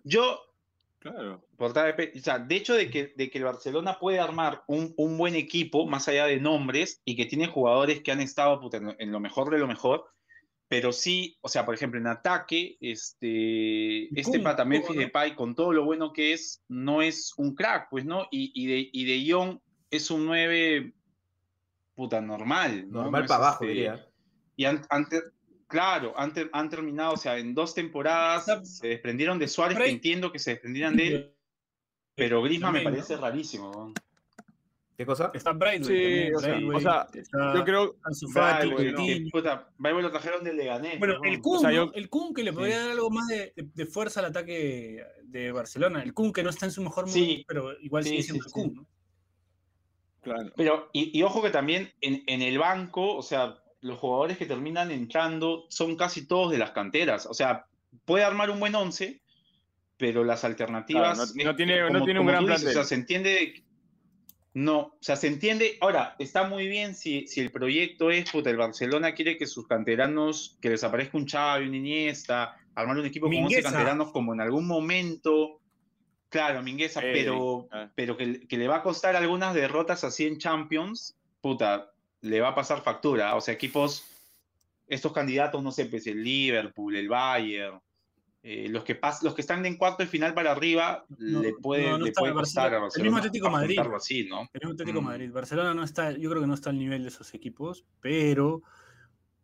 [0.03, 0.39] yo,
[1.11, 1.45] Claro.
[1.59, 5.35] o sea, de hecho de que, de que el Barcelona puede armar un, un buen
[5.35, 9.19] equipo, más allá de nombres, y que tiene jugadores que han estado puta, en, lo-
[9.19, 10.05] mejor de lo mejor,
[10.67, 14.95] pero sí, o sea, por ejemplo, en ataque, este, este pata Memphis.
[14.97, 18.23] Depay, con todo lo bueno que es, no es un crack, pues, ¿no?
[18.31, 19.59] Y, y, de, y de Jong
[19.91, 20.91] es un 9
[21.93, 23.03] puta normal, ¿no?
[23.03, 24.07] Normal No para abajo, este, diría.
[24.55, 24.65] y
[25.07, 25.34] ter-
[25.67, 29.89] claro, han, ter- han terminado, o sea, en dos temporadas se desprendieron de Suárez, que
[29.89, 31.35] entiendo que se desprendieran de él,
[32.15, 33.71] pero Griezmann me parece rarísimo.
[33.71, 33.93] ¿no?
[34.97, 35.29] ¿Qué cosa?
[35.33, 37.95] Está Brightway Sí, o sea, o sea, está Yo creo,
[39.29, 40.99] puta, Bravo lo trajeron del Leganés.
[40.99, 41.23] Bueno, ¿no?
[41.25, 41.75] el Kun, O sea, ¿no?
[41.75, 42.81] yo- el Kun que le podría Sí.
[42.83, 46.01] dar algo más de, de- de fuerza al ataque de Barcelona.
[46.01, 48.27] El Kun que no está en su mejor Sí, momento, pero igual sí, sigue sí,
[48.29, 48.53] siendo el sí.
[48.53, 48.87] Kun, ¿no?
[50.21, 50.51] claro.
[50.55, 54.45] Pero, y, y ojo que también en, en el banco, o sea, los jugadores que
[54.45, 57.25] terminan entrando son casi todos de las canteras.
[57.27, 57.65] O sea,
[58.05, 59.21] puede armar un buen once,
[59.97, 61.17] pero las alternativas.
[61.17, 62.69] Claro, no- tiene- no tiene un gran plantel.
[62.69, 63.29] O sea, se entiende.
[63.29, 63.63] de-
[64.53, 65.77] No, o sea, se entiende.
[65.81, 69.67] Ahora, está muy bien si, si el proyecto es, puta, el Barcelona quiere que sus
[69.67, 73.69] canteranos, que les aparezca un Xavi, un Iniesta, armar un equipo con 11 Mingueza.
[73.71, 75.59] canteranos como en algún momento.
[76.29, 77.89] Claro, Mingueza, Eh, pero, ah.
[77.95, 81.91] pero que, que le va a costar algunas derrotas así en Champions, puta,
[82.25, 83.35] le va a pasar factura.
[83.35, 84.03] O sea, equipos,
[84.87, 87.79] estos candidatos, no sé, pues el Liverpool, el Bayern,
[88.43, 91.53] eh, los, que pas- los que están en cuarto de final para arriba, No, le
[91.53, 92.95] puede, no, no le está puede el costar a Barcelona.
[92.97, 93.71] El mismo Atlético Madrid.
[93.79, 94.41] afrontarlo así, ¿no?
[94.53, 95.05] El mismo Atlético Mm.
[95.05, 95.31] Madrid.
[95.31, 98.61] Barcelona no está, yo creo que no está al nivel de esos equipos, pero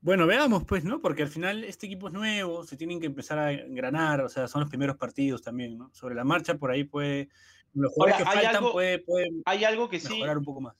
[0.01, 0.99] bueno, veamos pues, ¿no?
[1.01, 4.47] Porque al final este equipo es nuevo, se tienen que empezar a engranar, o sea,
[4.47, 5.89] son los primeros partidos también, ¿no?
[5.93, 7.29] Sobre la marcha por ahí puede,
[7.73, 10.45] los jugadores Ahora, que hay faltan algo- puede- pueden Hay algo que sí, mejorar un
[10.45, 10.75] poco más.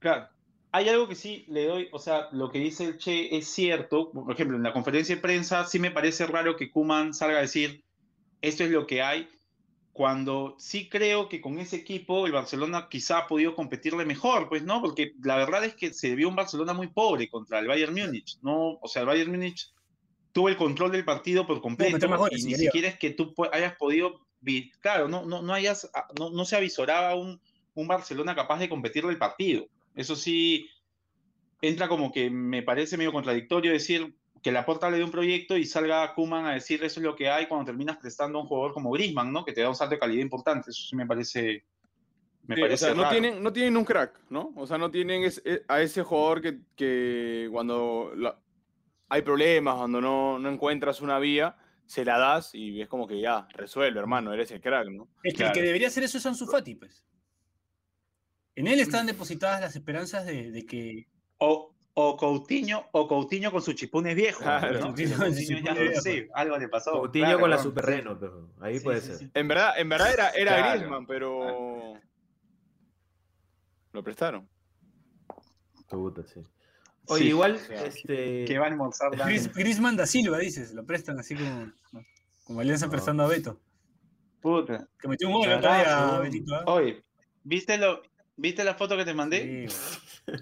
[0.00, 0.28] Claro.
[0.72, 4.10] Hay algo que sí le doy, o sea, lo que dice el Che es cierto.
[4.10, 7.42] Por ejemplo, en la conferencia de prensa sí me parece raro que Kuman salga a
[7.42, 7.84] decir
[8.40, 9.28] esto es lo que hay,
[9.92, 14.62] cuando sí creo que con ese equipo el Barcelona quizá ha podido competirle mejor, pues,
[14.62, 14.80] ¿no?
[14.80, 18.38] Porque la verdad es que se vio un Barcelona muy pobre contra el Bayern Múnich,
[18.42, 18.78] ¿no?
[18.80, 19.70] O sea, el Bayern Múnich
[20.32, 23.76] tuvo el control del partido por completo goles, y ni siquiera es que tú hayas
[23.76, 24.20] podido,
[24.80, 27.38] claro, no, no, no, hayas, ah, no, no se avisoraba un,
[27.74, 29.66] un Barcelona capaz de competirle el partido.
[29.94, 30.68] Eso sí,
[31.60, 35.56] entra como que me parece medio contradictorio decir que la porta le de un proyecto
[35.56, 38.48] y salga Kuman a decir eso es lo que hay cuando terminas prestando a un
[38.48, 39.44] jugador como Griezmann, ¿no?
[39.44, 40.70] Que te da un salto de calidad importante.
[40.70, 41.64] Eso sí me parece
[42.48, 43.12] Me parece o sea, no raro.
[43.20, 44.52] tienen, no tienen un crack, ¿no?
[44.56, 48.36] O sea, no tienen es- eh, a ese jugador que, que cuando la-
[49.08, 51.54] hay problemas, cuando no, no encuentras una vía,
[51.86, 55.06] se la das y es como que ya, resuelve, hermano, eres el crack, ¿no?
[55.22, 55.52] Es que Claro.
[55.52, 57.04] el que debería hacer eso es Ansu Fati, pues.
[58.54, 61.06] En él están depositadas las esperanzas de, de que
[61.38, 64.42] O, o Coutinho, o Coutinho con sus chipunes viejos.
[64.42, 64.78] Claro.
[64.80, 64.86] ¿no?
[64.88, 66.02] Coutinho Coutinho ya- viejos.
[66.04, 66.92] sí, algo le pasó.
[66.92, 67.62] Coutinho claro, con la ¿no?
[67.62, 67.90] Super Sí.
[67.90, 69.16] Reno, pero ahí Sí, puede sí, ser.
[69.18, 69.30] sí.
[69.34, 70.78] En verdad, en verdad era, era Claro.
[70.78, 71.94] Griezmann, pero
[73.92, 74.48] lo prestaron.
[75.88, 76.40] Puta, sí.
[77.08, 78.44] Oye, Sí, igual, o sea, este.
[78.46, 79.52] Que va a almorzar Gris.
[79.52, 81.72] Griezmann da Silva, dices, lo prestan así como,
[82.44, 82.92] como Alianza No.
[82.92, 83.60] prestando a Beto.
[84.40, 84.88] Puta.
[84.98, 86.20] Que metió un gol Carajo.
[86.20, 86.54] Betito.
[86.54, 86.64] ¿ah?
[86.66, 87.04] Oye,
[87.42, 88.02] ¿viste, lo,
[88.36, 89.68] ¿viste la foto que te mandé?
[89.68, 90.34] Sí,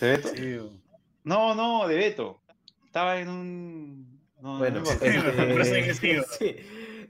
[0.00, 0.28] ¿De Beto?
[0.28, 0.80] sí.
[1.24, 2.40] No, no, de Beto.
[2.84, 4.20] Estaba en un.
[4.40, 6.56] No, no Bueno, que sí, este, sí.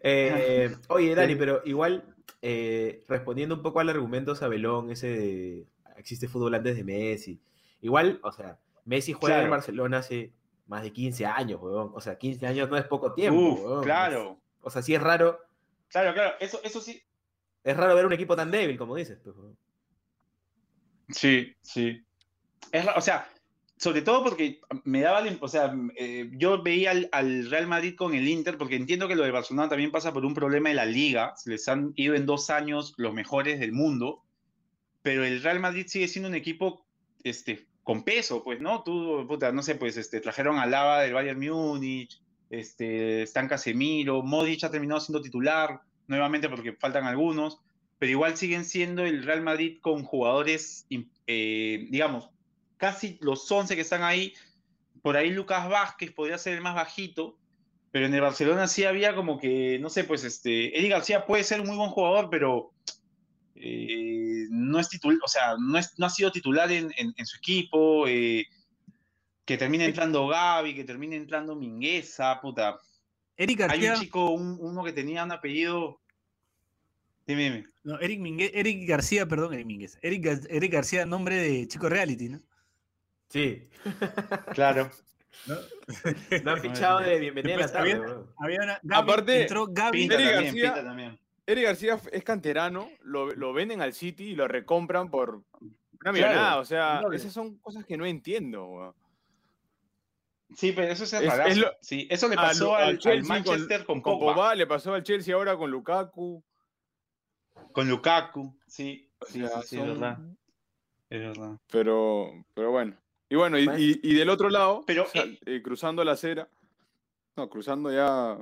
[0.01, 6.29] Eh, oye, Dani, pero igual, eh, respondiendo un poco al argumento Sabelón, ese de existe
[6.29, 7.41] fútbol antes de Messi.
[7.81, 9.51] Igual, o sea, Messi juega en.
[9.51, 10.33] Barcelona hace
[10.67, 11.91] más de 15 años, weón.
[11.95, 13.85] O sea, 15 años no es poco tiempo, Uf, weón.
[13.85, 14.39] claro.
[14.63, 15.41] O sea, sí es raro,
[15.89, 16.35] Claro, claro.
[16.41, 17.03] Eso, eso sí.
[17.69, 19.19] Es raro ver un equipo tan débil, como dices.
[19.23, 19.37] pues.
[21.11, 22.03] Sí, sí.
[22.73, 23.29] Es o sea,
[23.77, 28.15] sobre todo porque me daba, o sea, eh, yo veía al, al Real Madrid con
[28.15, 30.87] el Inter, porque entiendo que lo de Barcelona también pasa por un problema de la
[30.87, 34.25] liga, se les han ido en dos años los mejores del mundo,
[35.03, 36.87] pero el Real Madrid sigue siendo un equipo
[37.23, 38.83] este, con peso, pues, ¿no?
[38.83, 44.23] Tú, puta, no sé, pues, este, trajeron a Lava del Bayern Múnich, este, están Casemiro,
[44.23, 47.61] Modric ha terminado siendo titular, nuevamente porque faltan algunos,
[47.99, 50.87] pero igual siguen siendo el Real Madrid con jugadores,
[51.27, 52.31] eh, digamos,
[52.77, 54.35] casi los 11 que están ahí,
[55.03, 57.39] por ahí Lucas Vázquez podría ser el más bajito,
[57.91, 61.45] pero en el Barcelona sí había como que, no sé, pues este, Eric García puede
[61.45, 62.73] ser un muy buen jugador, pero
[63.55, 67.27] eh, no es titular, o sea, no, es, no ha sido titular en, en- en
[67.27, 68.47] su equipo, eh,
[69.45, 72.79] que termine entrando Gaby, que termine entrando Mingueza, puta.
[73.39, 76.01] Eric Hay García, un chico, un- uno que tenía un apellido...
[77.27, 77.67] Dime, dime.
[77.85, 79.99] no, Eric, Mingue- Eric García, perdón, Eric Minguez.
[80.03, 82.41] Eric, Gar- Eric García, nombre de chico reality, ¿no?
[83.29, 83.69] Sí.
[84.55, 84.91] Claro.
[85.47, 85.55] ¿No?
[86.45, 87.93] No han fichado de bienvenida a la tarde,
[88.39, 89.99] había- una, Gaby, Aparte, entró Gaby.
[89.99, 91.19] Pinta Eric también, García- Pinta también.
[91.47, 95.43] Eric García es canterano, lo, lo venden al City y lo recompran por una
[95.99, 96.59] Claro, millonada.
[96.59, 98.67] O sea, esas son cosas que no entiendo.
[98.67, 98.95] weón.
[100.57, 101.49] Sí, pero eso es, Es- rarazo.
[101.51, 104.35] es lo- Sí, eso le A pasó al, al al Chelsea Manchester con, Con Pogba,
[104.35, 106.43] Pogba le pasó al Chelsea ahora con Lukaku.
[107.73, 108.57] con Lukaku.
[108.67, 110.19] Sí, O sí, sea, sí, sí, es verdad.
[111.11, 111.59] Es verdad.
[111.71, 112.97] Pero, pero bueno.
[113.29, 116.13] Y bueno, y, y- y del otro lado, Pero, o sea, eh, eh, cruzando la
[116.13, 116.49] acera,
[117.37, 118.39] no, cruzando ya,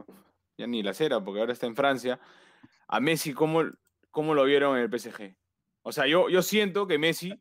[0.56, 2.20] ya ni la acera, porque ahora está en Francia,
[2.86, 3.64] a Messi, ¿cómo,
[4.12, 5.34] cómo lo vieron en el PSG?
[5.82, 7.34] O sea, yo, yo siento que Messi,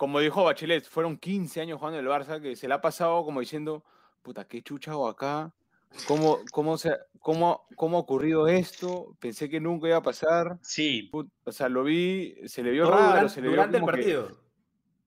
[0.00, 3.22] como dijo Bachelet, fueron 15 años jugando en el Barça, que se le ha pasado
[3.22, 3.84] como diciendo,
[4.22, 5.52] puta, qué chucha hago acá,
[6.08, 9.14] ¿Cómo, cómo, se, cómo, ¿cómo ha ocurrido esto?
[9.20, 10.56] Pensé que nunca iba a pasar.
[10.62, 13.56] Sí, Put- o sea, lo vi, se le vio Todo raro, durante, se le vio
[13.56, 14.40] durante el que- partido.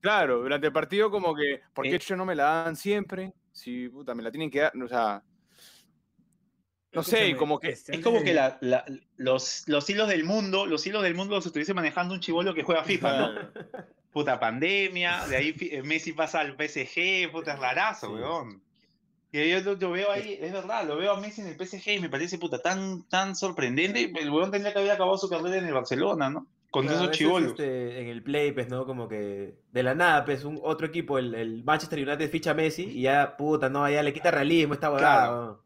[0.00, 1.98] Claro, durante el partido como que, ¿por qué Eh.
[1.98, 3.32] yo no me la dan siempre?
[3.50, 5.24] Si, puta, me la tienen que dar, o sea,
[6.92, 7.70] no sé, Escúchame, como que...
[7.70, 8.84] este, es como que la- la-
[9.16, 12.62] los, los hilos del mundo, los hilos del mundo los estuviese manejando un chivolo que
[12.62, 13.40] juega FIFA, ¿no?
[14.14, 18.12] Puta pandemia, de ahí eh, Messi pasa al PSG, puta es rarazo, Sí.
[18.14, 18.62] weón.
[19.32, 21.98] Y yo lo, veo ahí, es verdad, lo veo a Messi en el PSG y
[21.98, 24.12] me parece puta tan, tan sorprendente.
[24.20, 26.46] El weón tendría que haber acabado su carrera en el Barcelona, ¿no?
[26.70, 27.50] Con Claro, esos chivolos.
[27.50, 28.86] este, en el play, pues, ¿no?
[28.86, 32.54] Como que de la nada, pues, un otro equipo, el, el Manchester United ficha a
[32.54, 35.26] Messi y ya, puta, no, ya le quita realismo esta huevada.
[35.26, 35.63] Claro.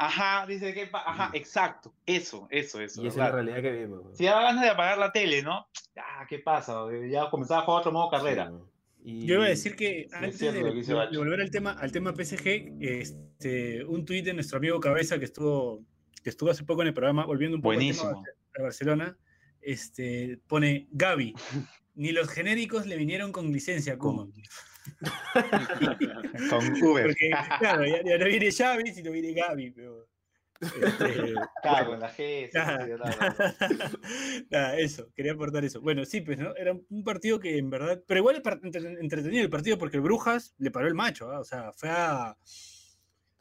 [0.00, 3.02] Ajá, dice que, ajá, exacto, eso, eso, eso.
[3.02, 4.16] Y esa es la realidad que vimos.
[4.16, 5.66] Si daba ganas de apagar la tele, ¿no?
[5.96, 6.84] Ah, ¿qué pasa?
[7.10, 8.46] Ya comenzaba a jugar otro modo carrera.
[8.46, 8.70] Sí, weón.
[9.02, 12.12] Y- Yo iba a decir que es antes cierto de, volver al tema, al tema
[12.12, 15.82] PSG, este, un tuit de nuestro amigo Cabeza que estuvo,
[16.22, 18.24] que estuvo hace poco en el programa, volviendo un poco al tema Buenísimo.
[18.56, 19.16] de Barcelona,
[19.60, 21.34] este, pone Gaby.
[21.94, 24.32] Ni los genéricos le vinieron con licencia Koeman.
[26.50, 27.06] Con Uber.
[27.06, 30.08] Porque, claro, ya, ya no viene Xavi, sino viene Gaby, pero...
[30.60, 32.50] este, Claro, con la G.
[32.52, 33.36] verdad.
[34.50, 35.80] Nada, eso, quería aportar eso.
[35.80, 36.54] Bueno, sí, pues, ¿no?
[36.56, 38.02] Era un partido que en verdad.
[38.06, 38.42] Pero igual
[39.00, 41.40] entretenido el partido porque el Brujas le paró el macho, ¿ah?
[41.40, 42.36] O sea, fue a.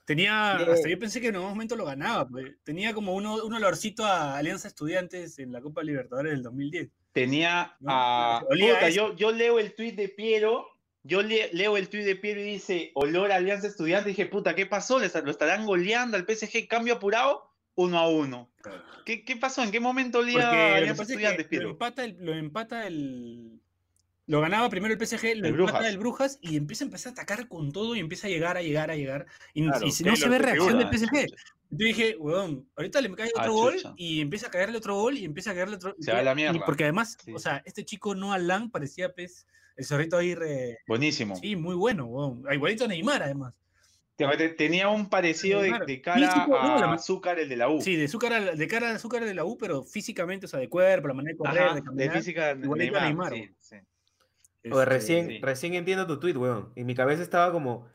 [0.06, 0.58] Tenía.
[0.64, 0.72] Sí.
[0.72, 2.56] Hasta yo pensé que en algún momento lo ganaba, pues.
[2.64, 6.90] Tenía como uno, un olorcito a Alianza Estudiantes en la Copa Libertadores del 2010.
[7.12, 8.44] Tenía No, a.
[8.50, 9.10] olía a Puta, eso.
[9.10, 10.68] yo, yo leo el tuit de Piero.
[11.08, 14.10] Yo le- leo el tuit de Piero y dice olor a Alianza Estudiante.
[14.10, 15.00] Dije, puta, ¿qué pasó?
[15.00, 16.68] ¿Les- ¿Lo estarán goleando al PSG?
[16.68, 17.54] Cambio apurado.
[17.80, 18.50] uno a uno.
[19.06, 19.64] ¿Qué, ¿Qué, pasó?
[19.64, 23.62] ¿En qué momento Liga Alianza Estudiantes, Lo empata el, lo empata el.
[24.26, 27.96] Lo ganaba primero el PSG, lo empata el Brujas y empieza a atacar con todo
[27.96, 29.28] y empieza a llegar, a llegar, a llegar.
[29.54, 31.28] Y, si no se ve reacción del PSG.
[31.70, 35.26] Yo dije, weón, ahorita le cae otro gol y empieza a caerle otro gol y
[35.26, 35.96] empieza a caerle otro.
[36.00, 36.66] Se va la mierda.
[36.66, 39.46] Porque además, o sea, este chico no Alan parecía pez,
[39.78, 40.36] el zorrito ahí.
[40.36, 40.80] Re...
[40.88, 41.36] Buenísimo.
[41.36, 42.44] Sí, muy bueno, weón.
[42.52, 43.54] Igualito a Neymar, además.
[44.58, 47.82] Tenía un parecido de, cara a Azúcar, el de la U.
[47.82, 50.60] Sí, de, azúcar, de cara a Azúcar, el de la U, pero físicamente, o sea,
[50.60, 52.14] de cuerpo, la manera de correr, de caminar.
[52.14, 53.34] De física, igualito Neymar.
[53.34, 53.76] Sí, sí.
[54.64, 56.72] Este, recién, recién entiendo tu tweet, weón.
[56.76, 57.88] En mi cabeza estaba como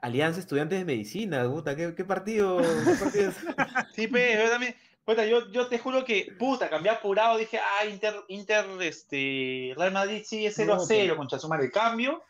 [0.00, 3.36] Alianza Estudiantes de Medicina, puta, ¿qué, qué partido, qué partido es?
[3.94, 4.76] sí, pues, yo también.
[5.08, 9.90] Puta, yo, yo te juro que, puta, cambié apurado, dije, ah, Inter, Inter, este, Real
[9.90, 12.22] Madrid sigue 0 a 0, con Chazuma de cambio.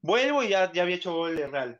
[0.00, 1.78] Vuelvo y ya, ya había hecho gol de Real.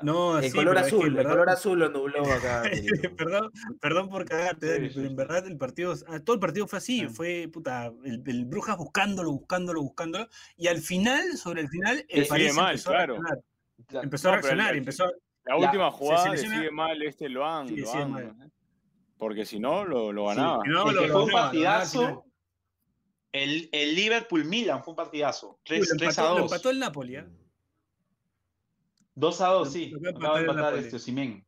[0.00, 2.62] No, el color azul, el color azul lo nubló acá.
[3.18, 7.06] perdón, perdón por cagarte, pero en verdad el partido, ah, todo el partido fue así,
[7.06, 12.54] fue puta, el, Brujas buscándolo, buscándolo, buscándolo, y al final, sobre el final, el París
[12.54, 13.16] mal, empezó claro.
[13.16, 14.04] a reaccionar.
[14.04, 15.12] Empezó a reaccionar, empezó.
[15.44, 18.50] La última jugada sigue mal este Loan, sí, Loan
[19.18, 20.62] porque si no lo, lo ganaba.
[20.66, 22.24] no, lo, fue un partidazo.
[23.32, 25.58] El, el Liverpool Milan fue un partidazo.
[25.64, 26.38] 3, 3 a 2.
[26.38, 27.26] Lo empató el Napoli, ¿eh?
[29.16, 29.92] 2 a 2, sí.
[30.08, 31.44] Acaba de empatar este Simén.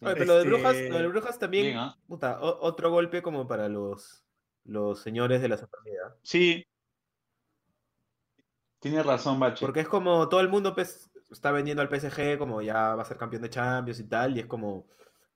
[0.00, 1.98] Oye, pero lo de Brujas, lo de Brujas también, ¿ah?
[2.06, 4.24] puta, otro golpe como para los,
[4.64, 6.16] los señores de la Superliga.
[6.22, 6.64] Sí.
[8.80, 9.64] Tienes razón, Bache.
[9.64, 13.06] Porque es como todo el mundo pues, está vendiendo al PSG como ya va a
[13.06, 14.86] ser campeón de Champions y tal, y es como,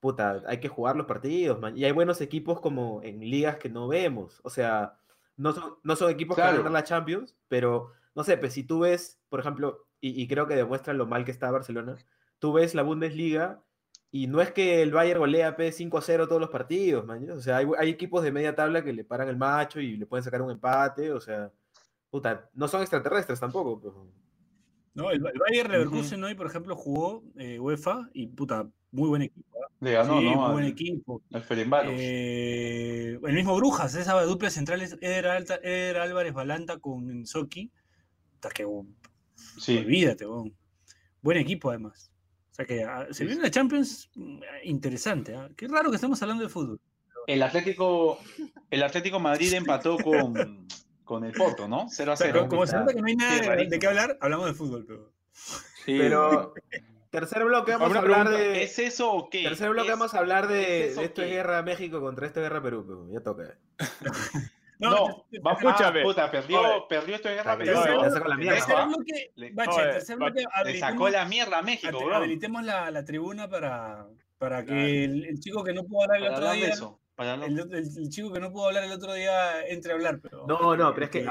[0.01, 1.77] puta, hay que jugar los partidos, man.
[1.77, 4.41] Y hay buenos equipos como en ligas que no vemos.
[4.45, 4.99] O sea,
[5.37, 8.53] no son, no son equipos que van a ganar la Champions, pero no sé, pues
[8.53, 11.97] si tú ves, por ejemplo, y, creo que demuestra lo mal que está Barcelona.
[12.39, 13.63] Tú ves la Bundesliga
[14.11, 17.29] y no es que el Bayern golea P5 a 0 todos los partidos, man.
[17.31, 20.23] O sea, hay, equipos de media tabla que le paran el macho y le pueden
[20.23, 21.53] sacar un empate, o sea,
[22.11, 24.09] puta, no son extraterrestres tampoco.
[24.95, 29.47] No, el, Bayern Leverkusen hoy, por ejemplo, jugó eh, UEFA y puta, muy buen equipo.
[29.55, 29.67] ¿eh?
[29.81, 30.37] Le ganó, sí, ¿no?
[30.37, 31.23] Muy buen equipo.
[31.31, 31.45] El
[31.91, 37.71] eh, el mismo Brujas, esa dupla central era, era Álvarez Balanta con Soki.
[38.35, 38.67] Hasta que
[39.59, 39.79] Sí.
[39.79, 40.27] Olvídate,
[41.23, 42.11] buen equipo además.
[42.51, 45.37] O sea que ah, se viene una Champions mm, interesante.
[45.37, 45.49] ¿ah?
[45.57, 46.81] Qué raro que estemos hablando de fútbol.
[47.27, 48.19] El Atlético,
[48.71, 50.67] el Atlético Madrid empató con,
[51.05, 51.87] con el Porto, ¿no?
[51.89, 52.47] 0 a 0.
[52.49, 54.85] como se nota que no hay nada de, qué hablar, hablamos de fútbol.
[54.87, 55.13] Pero,
[55.85, 55.99] sí.
[55.99, 56.55] pero
[57.11, 58.63] tercer bloque vamos a hablar de.
[58.63, 59.43] ¿Es eso o qué?
[59.43, 63.09] Tercer bloque vamos a hablar de, esto es guerra México contra esto es guerra Perú.
[63.13, 63.59] Ya toca.
[64.81, 66.03] No, no va, escúchame.
[66.03, 68.89] Puta, perdió, perdió esto de guerra, pero le sacó la mierda.
[69.35, 69.83] le, bache,
[70.65, 72.15] le sacó la mierda a México, bro.
[72.15, 74.07] Habilitemos la, la tribuna para,
[74.39, 76.69] para que el, el, chico que no pudo hablar el otro día.
[76.69, 80.21] Eso, el, el, chico que no pudo hablar el otro día entre a hablar.
[80.23, 81.27] Pero, no, no, pero es que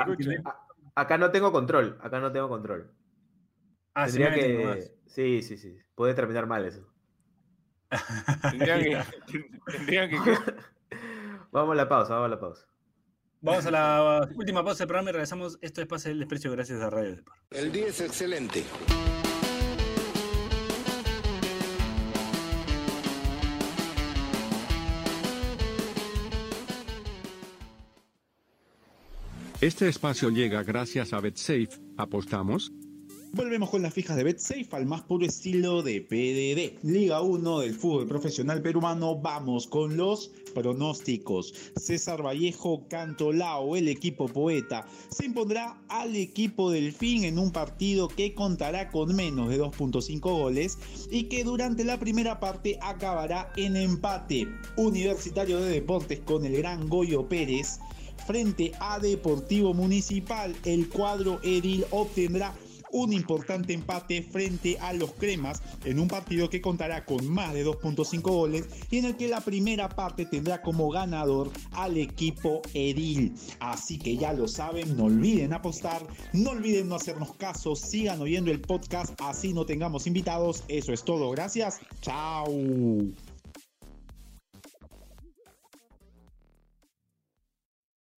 [0.95, 1.97] acá no tengo control.
[2.01, 2.91] Acá no tengo control.
[3.93, 4.96] Ah, Tendría que.
[5.07, 5.77] Sí, sí, sí.
[5.95, 6.85] Puede terminar mal eso.
[8.51, 9.03] tendrían que.
[9.71, 10.17] tendrían que...
[11.51, 12.67] vamos a la pausa, vamos a la pausa.
[13.39, 15.57] Vamos a la última pausa del programa y regresamos.
[15.61, 17.35] Esto es Pase del Desprecio gracias a Radio Depor.
[17.51, 18.63] El día es excelente.
[29.59, 31.69] Este espacio llega gracias a BetSafe.
[31.97, 32.71] ¿Apostamos?
[33.33, 36.83] Volvemos con las fijas de BetSafe al más puro estilo de PDD.
[36.83, 39.15] Liga 1 del fútbol profesional peruano.
[39.15, 41.53] Vamos con los pronósticos.
[41.75, 48.33] César Vallejo Cantolao, el equipo poeta, se impondrá al equipo Delfín en un partido que
[48.33, 50.77] contará con menos de 2.5 goles
[51.11, 54.47] y que durante la primera parte acabará en empate.
[54.77, 57.79] Universitario de Deportes con el gran Goyo Pérez
[58.25, 60.55] frente a Deportivo Municipal.
[60.65, 62.53] El cuadro Edil obtendrá
[62.91, 67.65] un importante empate frente a los cremas en un partido que contará con más de
[67.65, 73.33] 2.5 goles y en el que la primera parte tendrá como ganador al equipo Edil.
[73.59, 78.51] Así que ya lo saben, no olviden apostar, no olviden no hacernos caso, sigan oyendo
[78.51, 80.63] el podcast así no tengamos invitados.
[80.67, 81.79] Eso es todo, gracias.
[82.01, 82.47] Chao.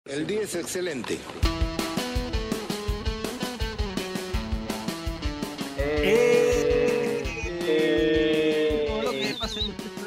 [0.06, 1.20] El día es excelente.
[6.02, 7.24] Eh,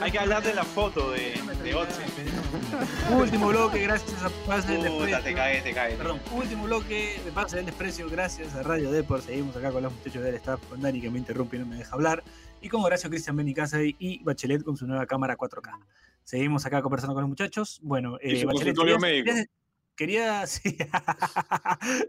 [0.00, 1.76] hay que hablar de la foto de, de
[3.14, 5.22] Último bloque, gracias a Pase del Desprecio.
[5.22, 5.94] Te cae, te cae.
[5.94, 9.22] Perdón, último bloque de Pase del Desprecio, gracias a Radio Depor.
[9.22, 11.76] Seguimos acá con los muchachos del staff, con Dani que me interrumpe y no me
[11.76, 12.24] deja hablar.
[12.60, 15.78] y con Horacio Cristian Benicasa y Bachelet con su nueva cámara 4K.
[16.24, 17.80] Seguimos acá conversando con los muchachos.
[17.82, 19.30] Bueno, eh, Bachelet, querías, médico.
[19.96, 20.76] Quería, sí,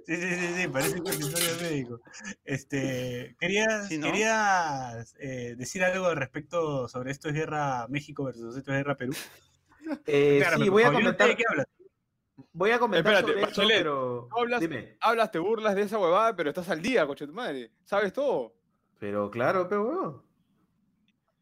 [0.06, 2.02] sí, sí, sí, parece un consultorio médico.
[2.44, 8.78] Este, querías, querías eh, decir algo respecto sobre esto es guerra México versus esto es
[8.78, 9.14] guerra Perú.
[10.06, 11.36] Eh, sí, voy a comentar.
[11.36, 11.68] ¿Qué hablas?
[12.52, 14.30] Voy a comentar Espérate, sobre Bachelet, pero...
[14.36, 14.98] hablas, Dime.
[15.02, 17.72] hablas, te burlas de esa huevada, pero estás al día, coche tu madre.
[17.84, 18.56] ¿Sabes todo?
[19.00, 20.24] Pero claro, pero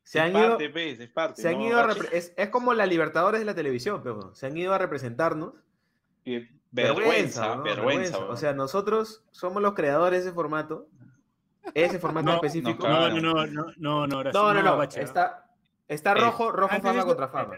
[0.04, 1.80] Se han ido, es, parte, se han ido
[2.12, 5.54] es, como la Libertadores de la televisión, pero se han ido a representarnos.
[6.72, 10.88] Vergüenza, vergüenza, O sea, nosotros somos los creadores de ese formato.
[11.74, 12.88] Ese formato específico.
[12.88, 15.49] No, no, no, no, no, no, no, no, no, Está,
[15.88, 17.55] está rojo, rojo fama contra fama.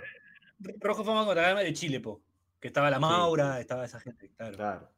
[0.80, 2.22] Rojo fama contra fama de Chile, po.
[2.60, 4.56] Que estaba la Maura, estaba esa gente, claro.
[4.56, 4.90] claro.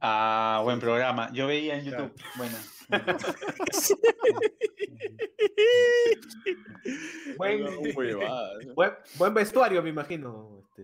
[0.00, 1.30] Ah, buen programa.
[1.32, 2.12] Yo veía en YouTube.
[2.36, 2.56] Bueno.
[9.16, 10.82] buen, vestuario, me imagino, este,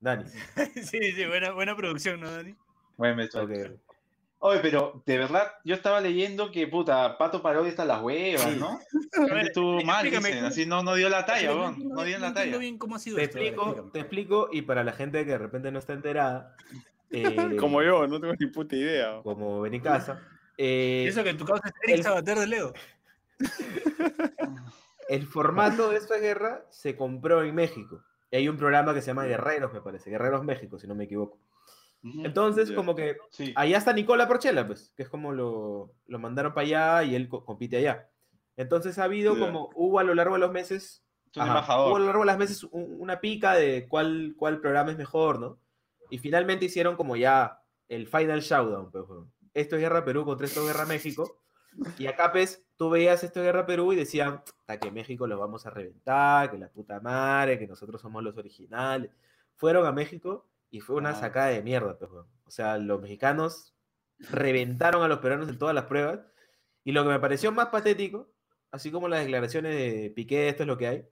[0.00, 0.24] Dani.
[0.82, 2.54] sí, sí, buena, buena producción, ¿no, Dani?
[2.96, 3.78] Buen vestuario.
[4.40, 8.56] Oye, pero de verdad, yo estaba leyendo que puta, Pato Parodi está en las huevas,
[8.56, 8.78] ¿no?
[9.40, 12.56] estuvo mal, dicen, así no, no dio la talla, no, no dio la talla.
[12.56, 15.72] Bien cómo ha sido te, explico, te explico, y para la gente que de repente
[15.72, 16.54] no está enterada,
[17.10, 17.22] eh,
[17.58, 19.20] como yo, no tengo ni puta idea.
[19.24, 20.22] Como casa
[20.56, 22.72] Eh, Eso que en tu causa es Eric Sabater de Leo.
[25.08, 28.04] el formato de esta guerra se compró en México.
[28.30, 30.10] Y hay un programa que se llama Guerreros, me parece.
[30.10, 31.38] Guerreros México, si no me equivoco.
[32.02, 33.16] Entonces, como que
[33.56, 37.28] allá está Nicola Porchela, pues, que es como lo, lo mandaron para allá y él
[37.28, 38.08] compite allá.
[38.56, 41.04] Entonces ha habido como, hubo a lo largo de los meses,
[41.34, 45.40] hubo a lo largo de los meses una pica de cuál, cuál programa es mejor,
[45.40, 45.58] ¿no?
[46.10, 48.90] Y finalmente hicieron como ya el final showdown.
[48.90, 49.04] Pues,
[49.54, 51.40] esto es Guerra Perú contra esto es Guerra México.
[51.98, 55.38] Y acá, pues, tú veías esto es Guerra Perú y decían, hasta que México lo
[55.38, 59.10] vamos a reventar, que la puta madre, que nosotros somos los originales.
[59.56, 63.74] Fueron a México y fue una sacada de mierda, pues, O sea, los mexicanos
[64.18, 66.20] reventaron a los peruanos en todas las pruebas.
[66.84, 68.30] Y lo que me pareció más patético,
[68.70, 71.08] así como las declaraciones de Piqué, esto es lo que hay,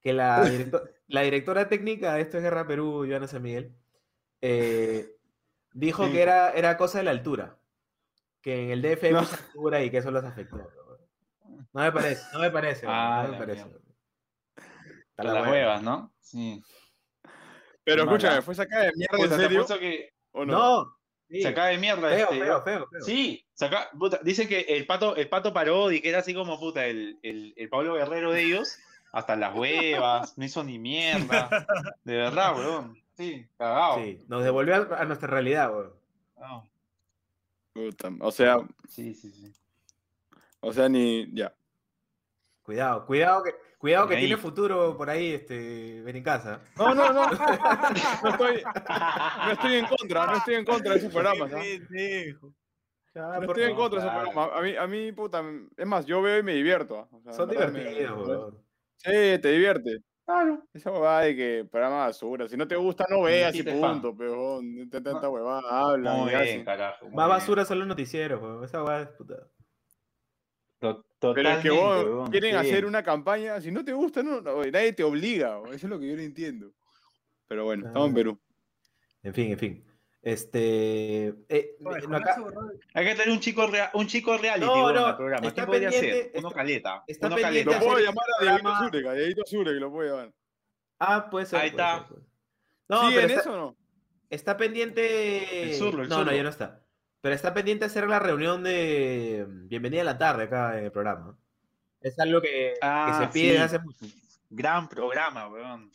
[0.00, 0.42] que la,
[1.08, 3.74] la directora técnica de esto es Guerra Perú, Joana San Miguel,
[4.40, 5.16] eh,
[5.72, 7.58] dijo que era, era cosa de la altura.
[8.46, 10.56] Que en el DF hay mucha altura y que eso los afectó.
[11.72, 12.86] No me parece, no me parece.
[12.88, 13.66] Ah, no me parece.
[15.16, 16.14] las huevas, ¿no?
[16.20, 16.62] Sí.
[17.82, 19.66] Pero escúchame, ¿fue sacada de mierda en serio?
[19.80, 20.10] Que...
[20.30, 20.54] ¿O no?
[20.54, 20.96] no
[21.28, 21.42] sí.
[21.42, 22.08] Sacada de mierda.
[22.08, 26.00] Feo, este, feo, feo, feo, Sí, saca, puta, dicen que el pato, el pato Parodi,
[26.00, 28.78] que era así como puta, el, el, el Pablo Guerrero de ellos,
[29.10, 31.48] hasta las huevas, no hizo ni mierda.
[32.04, 32.96] De verdad, weón.
[33.16, 33.96] Sí, cagado.
[33.96, 36.70] Sí, nos devolvió a, nuestra realidad, weón.
[38.20, 38.58] O sea.
[38.88, 39.52] Sí, sí, sí.
[40.60, 41.32] O sea, ni.
[41.34, 41.54] Ya.
[42.62, 43.54] Cuidado, cuidado que.
[43.78, 46.62] Cuidado que tiene futuro por ahí, este, ven en casa.
[46.76, 47.26] No, no, no.
[48.22, 51.50] No estoy, no estoy en contra, no estoy en contra de esos programas.
[51.50, 51.58] ¿no?
[51.58, 51.62] no
[53.42, 54.50] estoy en contra de esos programas.
[54.54, 55.44] A mí, a mí, puta,
[55.76, 57.06] es más, yo veo y me divierto.
[57.12, 58.58] O sea, Son divertidos, weón.
[58.96, 60.02] Sí, te divierte.
[60.26, 60.60] Claro.
[60.74, 62.48] Esa huevada de que programa basura.
[62.48, 64.14] Si no te gusta, no veas y punto,
[64.90, 66.14] te tanta huevada, habla.
[66.14, 67.08] Muy bien, carajo.
[67.10, 68.64] Más basura son los noticieros, weón.
[68.64, 69.48] Esa huevada es puta.
[70.78, 75.04] Pero es que vos quieren hacer una campaña, si no te gusta, no, nadie te
[75.04, 76.72] obliga, eso es lo que yo no entiendo.
[77.46, 78.40] Pero bueno, estamos en Perú.
[79.22, 79.84] En fin, en fin.
[80.26, 81.28] Este.
[81.48, 81.76] Eh,
[82.94, 85.54] Hay que tener un chico, real, un chico reality no, no, en el programa.
[85.54, 86.32] ¿Qué podría ser?
[86.34, 87.04] Uno caleta.
[87.06, 87.70] Está uno caleta.
[87.70, 90.32] Lo puedo llamar a Diego Zúrega, Diego Zúrega, lo puedo llamar.
[90.98, 91.60] Ah, puede ser.
[91.60, 92.08] Ahí está.
[92.88, 93.76] No, ¿Sí en eso o no?
[94.28, 95.62] Está pendiente.
[95.62, 96.84] El zurro, el no, no, ya no está.
[97.20, 101.38] Pero está pendiente hacer la reunión de Bienvenida a la tarde acá en el programa.
[102.00, 104.06] Es algo que, ah, se pide hace mucho.
[104.50, 105.88] Gran programa, weón.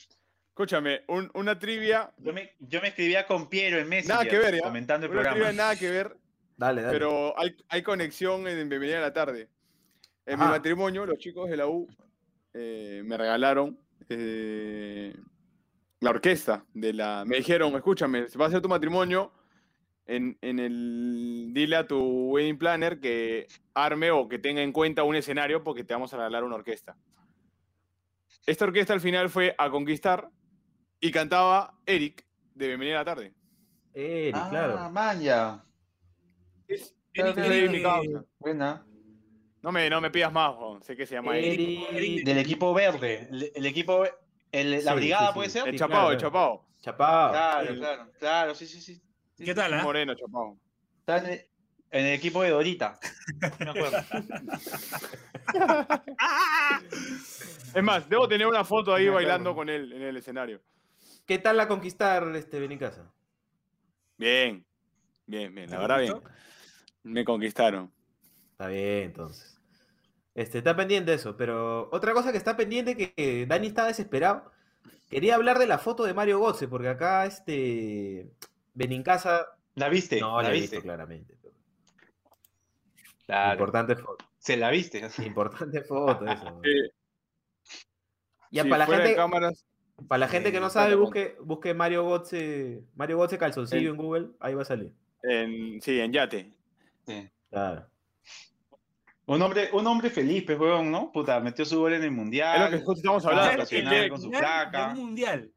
[0.52, 2.12] Escúchame, una trivia.
[2.18, 4.18] Yo me, yo me, escribía con Piero en Messenger.
[4.18, 4.62] Nada que ver, ¿ya?
[4.62, 5.36] Comentando el una programa.
[5.38, 6.18] Trivia nada que ver.
[6.58, 6.94] Dale, dale.
[6.94, 9.48] Pero hay, hay conexión en Bienvenida a la tarde.
[10.26, 11.88] En mi matrimonio, los chicos de la U
[12.54, 13.80] eh, me regalaron
[14.10, 15.16] eh,
[16.02, 17.24] la orquesta de la.
[17.26, 19.32] Me dijeron, escúchame, se va a hacer tu matrimonio.
[20.06, 25.04] En, en, el dile a tu wedding planner que arme o que tenga en cuenta
[25.04, 26.98] un escenario porque te vamos a regalar una orquesta.
[28.46, 30.30] Esta orquesta al final fue a conquistar
[31.02, 33.34] y cantaba Eric de Bienvenida a la tarde.
[33.94, 34.90] Eric, ah, claro.
[34.92, 35.66] Manja.
[36.68, 37.86] Es, Eric,
[38.40, 38.86] Buena.
[39.64, 40.82] No me, no me pidas más, Juan.
[40.82, 41.88] sé que se llama Eric.
[41.92, 42.24] Eric.
[42.24, 43.28] Del equipo verde.
[43.54, 44.06] El, equipo.
[44.52, 45.68] El, la brigada puede ser.
[45.68, 46.68] El Chapao, el Chapao.
[46.80, 47.32] Chapao.
[47.32, 49.02] Claro, claro, claro, sí, sí, sí.
[49.44, 49.82] ¿Qué tal, eh?
[49.82, 50.58] Moreno, Chapao.
[51.00, 51.42] Está en,
[51.90, 53.00] En el equipo de Dorita.
[53.60, 53.98] Me acuerdo.
[57.74, 60.62] Es más, debo tener una foto ahí bailando con él en el escenario.
[61.32, 63.10] ¿Qué tal la conquistar, este, Benicasa?
[64.18, 64.66] Bien,
[65.26, 66.22] bien, bien, la verdad bien.
[67.04, 67.90] Me conquistaron.
[68.52, 69.58] Está bien, entonces.
[70.36, 74.52] Este, está pendiente eso, pero otra cosa que está pendiente que Dani está desesperado.
[75.10, 78.30] Quería hablar de la foto de Mario Gotze, porque acá este
[78.74, 79.58] Benincasa.
[79.76, 80.20] ¿La viste?
[80.20, 80.76] No, la, ¿La he viste?
[80.76, 81.38] visto claramente.
[83.26, 83.54] Claro.
[83.54, 84.26] Importante foto.
[84.38, 85.02] Se la viste.
[85.20, 86.60] Importante foto eso.
[86.66, 86.92] Eh,
[88.50, 89.66] Ya sí, para la gente, cámaras,
[90.08, 93.98] para la gente que no Eh, sabe, busque, busque Mario Gotze, Mario Gotze calzoncillo en
[93.98, 94.94] Google, ahí va a salir.
[95.24, 96.52] en, sí, en yate.
[97.06, 97.30] Sí.
[97.50, 97.86] Claro.
[99.28, 101.12] Un hombre, un hombre feliz, pues, huevón, ¿no?
[101.12, 102.56] Puta, metió su gol en el mundial.
[102.56, 104.10] Es lo que justo estamos hablando.
[104.10, 104.88] con su placa.
[104.90, 105.52] mundial.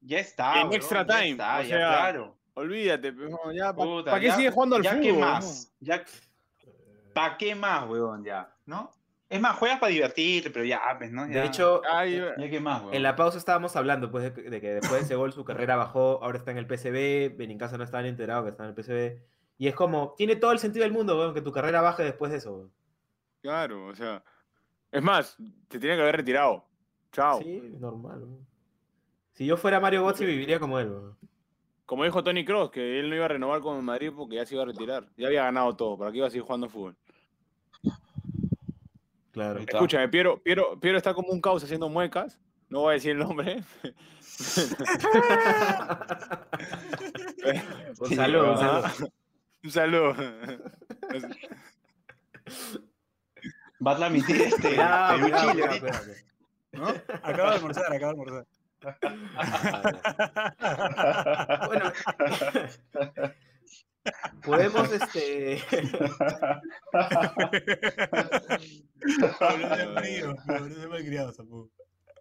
[0.00, 0.60] Ya está.
[0.60, 2.36] En extra ya time, está, o ya, sea, claro.
[2.54, 5.02] Olvídate, pues, ya, ¿para qué ya- sigue jugando al ya fútbol?
[5.02, 5.18] qué no?
[5.20, 5.72] más?
[5.80, 6.04] Ya,
[7.14, 8.24] ¿Para qué más, huevón?
[8.24, 8.90] Ya, ¿no?
[9.28, 11.26] Es más, juegas para divertirte, pero ya, pues, ¿no?
[11.26, 12.94] Ya, De hecho, Ay, ya qué más, huevón.
[12.94, 15.44] en la pausa estábamos hablando pues, de, que- de que después de ese gol su
[15.44, 18.74] carrera bajó, ahora está en el PCB, Benincasa no estaba enterado que está en el
[18.76, 19.20] PCB.
[19.58, 22.30] Y es como, tiene todo el sentido del mundo, weón, que tu carrera baje después
[22.30, 22.52] de eso.
[22.54, 22.72] weón.
[23.42, 24.22] Claro, o sea.
[24.92, 25.36] Es más,
[25.68, 26.64] te tenía que haber retirado.
[27.10, 27.40] Chao.
[27.42, 28.18] Sí, normal.
[28.22, 28.46] weón.
[29.32, 30.88] Si yo fuera Mario Götze viviría como él.
[30.90, 31.16] weón.
[31.84, 34.54] Como dijo Tony Cross, que él no iba a renovar con Madrid porque ya se
[34.54, 35.08] iba a retirar.
[35.16, 35.96] Ya había ganado todo.
[35.98, 36.96] ¿Para qué iba a seguir jugando fútbol?
[39.36, 39.60] Claro.
[39.60, 42.40] Escúchame, Piero, Piero, Piero está como un caos haciendo muecas.
[42.70, 43.62] No voy a decir el nombre.
[48.00, 48.88] Un saludo, un saludo.
[49.62, 50.14] Un saludo.
[53.86, 54.70] Va a transmitir este.
[54.70, 54.82] Chile,
[55.20, 55.52] cuidado.
[56.72, 56.88] ¿no?
[57.22, 58.46] Acabo de almorzar, acabo de almorzar.
[61.66, 61.92] Bueno,
[64.42, 65.62] podemos, este.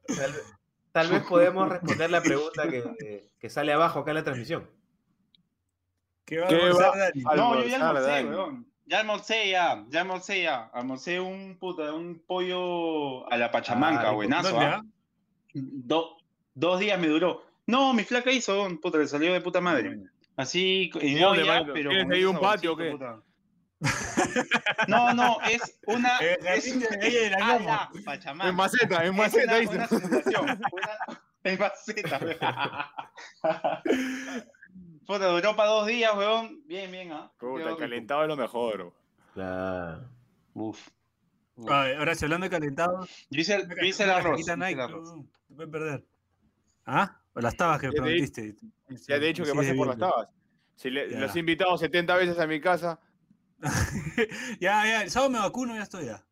[0.07, 0.31] Tal,
[0.91, 4.69] tal vez podemos responder la pregunta que, que sale abajo acá en la transmisión.
[6.25, 6.97] ¿Qué va a ¿Qué almorzar, va?
[6.97, 7.21] Dani?
[7.23, 8.67] No, yo ya almorcé, weón.
[8.87, 10.65] Ya almorcé ya, ya almorcé ya.
[10.73, 14.81] Almorcé un puta, un pollo a la pachamanca, Ah, buenazo, ¿Dónde, ¿ah?
[15.53, 16.17] Do-
[16.53, 17.43] dos días me duró.
[17.67, 19.99] No, mi flaca hizo, weón, puta, le salió de puta madre.
[20.37, 21.17] Así, en
[21.73, 22.91] pero ¿Tienes ahí un patio o qué?
[22.91, 23.21] puta.
[24.87, 26.17] No, no, es una.
[26.19, 28.49] El es a la pachamanca.
[28.49, 29.75] En maceta, en Es maceta, una, dice.
[30.39, 30.59] una.
[30.71, 32.37] Una, en maceta, weón.
[35.05, 36.61] Puta, duró para dos días, weón.
[36.65, 37.31] Bien, bien, ¿ah?
[37.37, 37.79] Puta, Quedó rico.
[37.79, 38.93] calentado es lo mejor.
[39.33, 40.09] Claro.
[40.53, 40.87] Uf.
[41.55, 41.71] Uf.
[41.71, 44.39] Ay, ahora si hablando de calentado, Yo hice el, una yo hice el arroz.
[44.57, 46.05] Nike, no, te pueden perder.
[46.85, 47.19] ¿Ah?
[47.35, 48.55] O las tabas que Ya te prometiste.
[48.89, 50.27] Ya te he dicho que pases por las tabas.
[50.75, 51.19] Si le- Ya.
[51.19, 52.99] los he invitado 70 veces a mi casa,
[54.59, 56.25] ya, ya, el sábado me vacuno, ya estoy ya.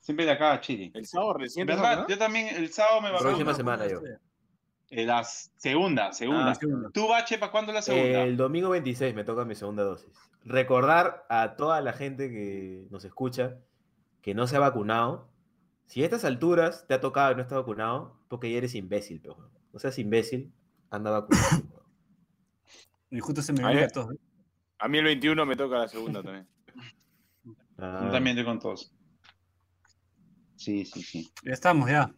[0.00, 0.90] Siempre de acá a Chile.
[0.94, 1.66] el sábado recién.
[1.66, 3.54] Yo también el sábado me Próxima vacuno.
[3.54, 4.00] semana yo.
[4.90, 6.50] Eh, La segunda, segunda.
[6.50, 6.90] Ah, segunda.
[6.90, 8.22] ¿Tú, Bache, para cuándo la segunda?
[8.22, 10.10] El domingo 26 me toca mi segunda dosis.
[10.44, 13.56] Recordar a toda la gente que nos escucha
[14.20, 15.30] que no se ha vacunado.
[15.86, 19.20] Si a estas alturas te ha tocado y no estás vacunado, porque ya eres imbécil,
[19.20, 19.36] pero
[19.72, 20.52] no seas imbécil,
[20.90, 21.62] anda vacunado.
[23.10, 24.08] Y justo se me Ahí- venga todo.
[24.78, 26.48] A mí el 21 me toca la segunda también.
[27.78, 28.92] Ah, Yo también estoy con todos.
[30.56, 31.32] Sí, sí, sí.
[31.44, 32.12] Ya estamos, ya.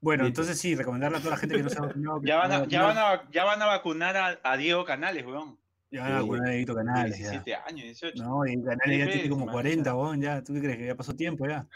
[0.00, 2.20] Bueno, entonces sí, recomendarle a toda la gente que no se ha vacunado.
[2.24, 3.20] Ya van, a, ya, van vacunar.
[3.26, 5.58] a, ya van a vacunar a, a Diego Canales, weón.
[5.92, 7.30] Ya van a vacunar a Edito Canales, ya.
[7.30, 8.22] 17 años, 18.
[8.24, 9.94] No, y Canales ya tiene como man, 40, ya.
[9.94, 10.42] weón, ya.
[10.42, 10.78] ¿Tú qué crees?
[10.78, 11.66] Que ya pasó tiempo, ya.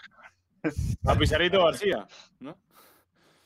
[1.04, 2.07] A Pizarrito García,
[2.40, 2.57] ¿no?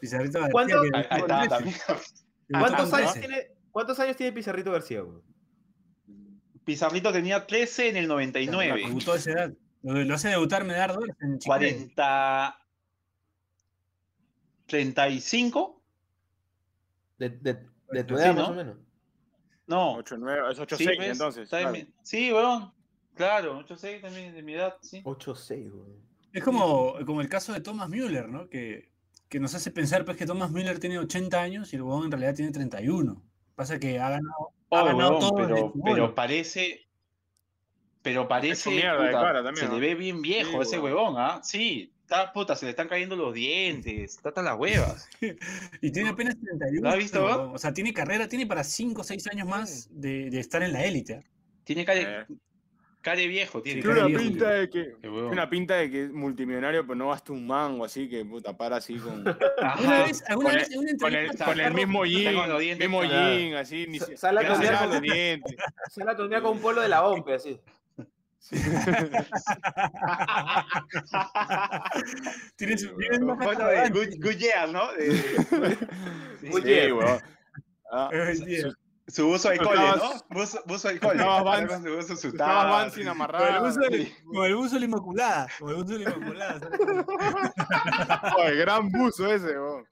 [0.01, 0.83] Pizarrito García, ¿Cuánto?
[0.83, 1.77] que- Ahí, ahí está, también.
[2.51, 5.03] ¿Cuántos, años tiene, ¿Cuántos años tiene Pizarrito García?
[5.05, 5.23] weón?
[6.65, 8.83] Pizarrito tenía 13 en el 99.
[8.87, 9.53] Debutó a esa edad.
[9.83, 11.59] Lo, lo hace debutar Medar dólares en Chicago.
[11.59, 12.57] 40.
[14.67, 15.83] 35?
[17.19, 18.41] De, de, de tu Sí, edad, ¿no?
[18.43, 18.77] más o menos.
[19.67, 19.95] No.
[19.97, 21.49] 8, 9, es 8, Sí, 6 pues, entonces.
[21.49, 21.75] claro.
[22.03, 22.73] Sí, weón.
[23.15, 25.03] Claro, 8-6 también de mi edad, sí.
[25.05, 25.97] 8-6, weón.
[26.33, 28.49] Es como, como el caso de Thomas Müller, ¿no?
[28.49, 28.90] Que,
[29.31, 32.11] que nos hace pensar pues, que Thomas Müller tiene 80 años y el huevón en
[32.11, 33.23] realidad tiene 31.
[33.55, 36.89] Pasa que ha ganado, ha ganado todo pero, parece.
[38.03, 38.71] Pero parece.
[38.71, 39.79] mierda de puta, cara también, se ¿no?
[39.79, 41.41] le ve bien viejo Sí, ese huevón, ¿ah?
[41.45, 45.09] Sí, está, puta, se le están cayendo los dientes, trata las huevas.
[45.81, 46.83] Y tiene apenas 31.
[46.83, 47.55] ¿Lo has visto, huevón.
[47.55, 50.73] O sea, tiene carrera, tiene para 5 o 6 años más de, de estar en
[50.73, 51.25] la élite.
[51.63, 52.03] Tiene calle.
[52.03, 52.27] Eh.
[53.03, 53.81] Care viejo tiene.
[53.81, 54.95] Tiene una viejo, pinta de que.
[55.09, 58.77] Una pinta de que es multimillonario, pero no gasta un mango, así que puta, para
[58.77, 59.25] así con.
[59.63, 62.49] ¿Alguna vez, alguna Con vez en una Con el, entrevista con el mismo jean, con
[62.51, 65.57] los dientes mismo jean, así, ni sale a se lava con- los dientes.
[66.51, 67.61] Un polo de la OMPE, así.
[72.57, 73.89] Tienes, tienes una Foto de.
[73.91, 74.93] Good, good Year, ¿no?
[74.93, 76.69] De- sí, Good sí.
[76.69, 77.25] Sí.
[77.93, 78.73] Ah, su- tío.
[79.11, 80.13] Su- buzo de cole, ¿no?
[80.31, 81.23] Buzo, buzo de cole.
[81.25, 83.07] Vans- con su buzo, Vans sin sí.
[83.07, 83.61] Con el amarrar.
[83.63, 85.47] buzo de, con el buzo de la Inmaculada.
[85.59, 86.61] Con el buzo de la Inmaculada.
[88.39, 89.85] Oye, gran buzo ese, weón.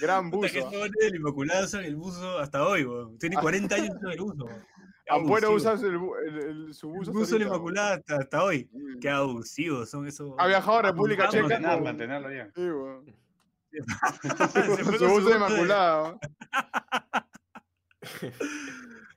[0.00, 0.46] Gran que buzo.
[0.46, 3.18] estos jóvenes de la Inmaculada usan el buzo hasta hoy, weón.
[3.18, 4.48] Tiene 40 años usando el buzo.
[5.10, 5.72] Ampuero abusivo.
[5.74, 5.94] usa el,
[6.28, 7.12] el- el- su El buzo.
[7.12, 8.68] buzo de la Inmaculada hasta, hasta hoy.
[8.72, 9.00] weón.
[9.00, 10.32] Qué abusivos son esos.
[10.38, 11.58] Ha viajado a República Checa.
[11.78, 12.46] Mantenerlo, ya.
[12.54, 13.04] Sí, weón.
[14.52, 16.18] Se Su con buzo de Inmaculada.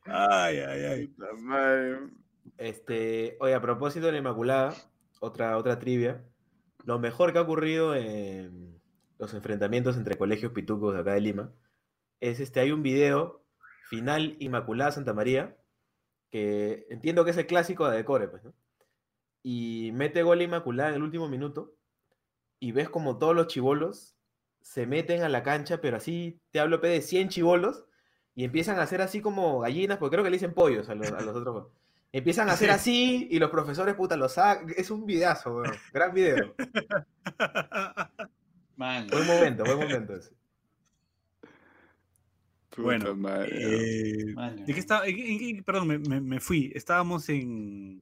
[0.05, 1.15] Ay, ay, ay.
[1.39, 1.99] Madre.
[2.57, 4.75] Este, oye, a propósito de la Inmaculada,
[5.19, 6.23] otra, otra trivia.
[6.83, 8.79] Lo mejor que ha ocurrido en
[9.17, 11.53] los enfrentamientos entre colegios pitucos de acá de Lima
[12.19, 13.43] es este, hay un video
[13.89, 15.57] final Inmaculada Santa María,
[16.29, 18.53] que entiendo que es el clásico de Decore, pues, ¿no?
[19.43, 21.75] Y mete gol Inmaculada en el último minuto
[22.59, 24.15] y ves como todos los chivolos
[24.61, 27.85] se meten a la cancha, pero así te hablo de 100 chivolos
[28.35, 31.11] y empiezan a hacer así como gallinas, porque creo que le dicen pollos a los,
[31.11, 31.67] a los otros.
[32.11, 34.67] Empiezan a hacer así y los profesores, puta, los sacan.
[34.77, 35.73] Es un videazo, weón.
[35.93, 36.53] Gran video.
[38.77, 40.31] Man, Buen momento, buen momento ese.
[42.77, 43.15] Bueno,
[43.47, 44.65] eh, man.
[44.65, 45.07] ¿de qué estaba?
[45.07, 46.73] en qué- en qué- perdón, me, me- me fui.
[46.75, 48.01] Estábamos en.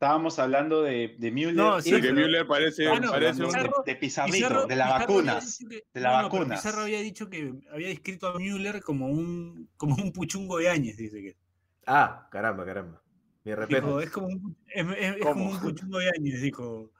[0.00, 1.52] Estábamos hablando de, de Müller.
[1.54, 3.52] No, y sí, pero- que Müller parece, Ah, no, parece de, un.
[3.52, 5.58] Pizarro- de Pizarrito, Pizarro- de las vacunas.
[5.68, 6.62] que- de las no, vacunas.
[6.62, 10.96] Pizarro había dicho que había descrito a Müller como un, como un puchungo de Áñez,
[10.96, 11.36] dice que.
[11.86, 13.02] Ah, caramba, caramba.
[13.44, 13.86] Mi respeto.
[13.88, 16.90] Dijo, es como un, es, es- como un puchungo de Áñez, dijo.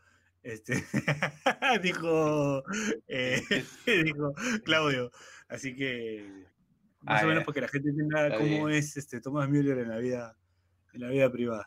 [0.42, 0.74] Este,
[1.82, 2.62] dijo,
[3.08, 3.42] eh,
[4.04, 5.10] dijo Claudio.
[5.48, 6.44] Así que,
[7.00, 8.70] más Ah, o menos para que la gente entienda cómo bien.
[8.78, 10.36] es este, Thomas Müller en la vida,
[10.92, 11.66] en la vida privada.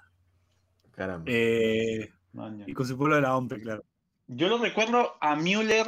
[0.95, 1.25] Caramba.
[1.27, 2.11] Eh,
[2.65, 3.83] y con su pueblo de la OMPE, claro.
[4.27, 5.87] Yo lo recuerdo a Müller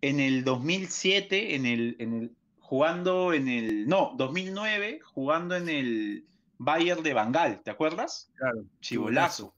[0.00, 6.26] en el 2007, en el, en el, jugando en el, no, 2009, jugando en el
[6.58, 8.30] Bayern de Bangal, ¿te acuerdas?
[8.36, 8.64] Claro.
[8.80, 9.54] Chibolazo.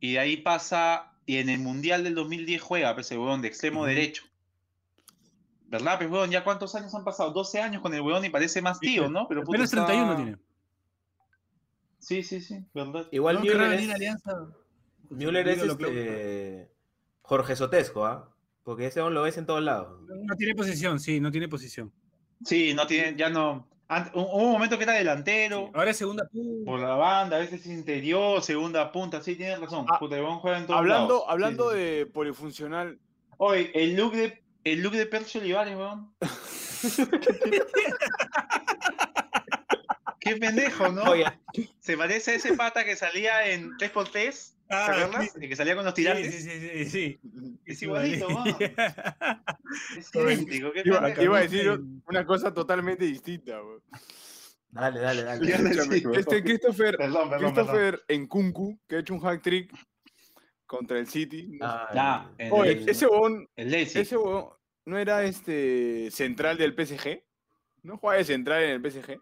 [0.00, 3.48] Y de ahí pasa, y en el Mundial del 2010 juega, pues, el huevón de
[3.48, 4.24] extremo derecho.
[5.68, 6.30] ¿Verdad, pues, huevón?
[6.30, 7.30] ¿Ya cuántos años han pasado?
[7.32, 9.28] 12 años con el huevón y parece más tío, ¿no?
[9.28, 10.36] Pero Apenas está- 31 tiene.
[12.00, 13.06] Sí, sí, sí, ¿verdad?
[13.12, 14.48] Igual No, Müller es, Alianza.
[15.10, 16.70] Müller es este,
[17.22, 18.34] Jorge Sotesco, ¿ah?
[18.64, 20.00] Porque ese hombre lo ves en todos lados.
[20.08, 21.92] No tiene posición, sí, no tiene posición.
[22.44, 23.68] Sí, no tiene, ya no.
[24.14, 25.70] Hubo un momento que era delantero.
[25.74, 26.28] Ahora es segunda.
[26.32, 29.84] Uh, por la banda, a veces interior, segunda punta, sí, tienes razón.
[29.88, 31.24] Ah, Puta, el huevón juega en todos Hablando, lados.
[31.28, 31.82] Hablando sí, sí.
[31.82, 32.98] de polifuncional,
[33.42, 36.12] Oye, el look de, el look de Percio Olivares, weón.
[40.20, 41.02] Qué pendejo, ¿no?
[41.04, 41.24] Oye,
[41.80, 44.12] Se parece a ese pata que salía en 3x3,
[44.68, 45.24] ¿te Ah, acuerdas?
[45.32, 45.38] sí.
[45.42, 46.34] El que salía con los tirantes.
[46.34, 47.20] sí, sí, sí, sí.
[47.64, 48.44] Es igualito, weón.
[49.98, 51.22] Es idéntico, qué iba, pendejo.
[51.22, 53.62] iba a decir en- una cosa totalmente distinta.
[53.62, 53.82] weón.
[54.70, 55.52] dale, dale, dale.
[56.14, 57.54] Este Christopher, Perdón, perdón, perdón.
[57.54, 59.72] Christopher Nkunku, que ha hecho un hack trick
[60.66, 61.58] contra el City.
[62.38, 64.50] El- Oye, el- ese huevón, ese huevón
[64.84, 67.22] no era este central del PSG.
[67.82, 69.18] ¿No jugaba de central en el PSG?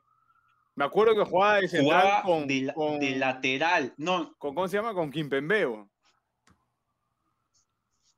[0.79, 3.93] Me acuerdo que jugaba de central Jugaba con, de, la- con- de lateral.
[3.97, 4.95] No, con- ¿Cómo se llama?
[4.95, 5.67] Con Kimpembe.
[5.67, 5.91] weón.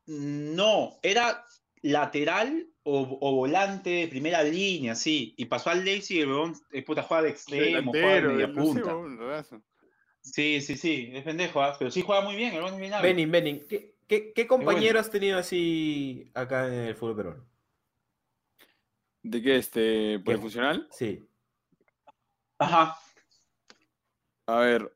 [0.06, 1.44] No, era
[1.82, 5.34] lateral o, o volante de primera línea, sí.
[5.38, 8.94] Y pasó al Leipzig y el huevón, eh, puta, juega de extremo, de media punta.
[8.94, 9.64] weón.
[10.22, 11.74] Sí, sí, sí, es pendejo, ¿ah?
[11.78, 13.10] pero sí juega muy bien, el es bien hábil.
[13.14, 13.66] Benin, Benin.
[13.66, 17.46] ¿Qué, qué, qué compañero has tenido así acá en el fútbol peruano?
[19.22, 19.56] ¿De qué?
[19.56, 20.88] Este, polifuncional?
[20.90, 21.26] Sí.
[22.60, 22.96] Ajá.
[24.46, 24.92] A ver.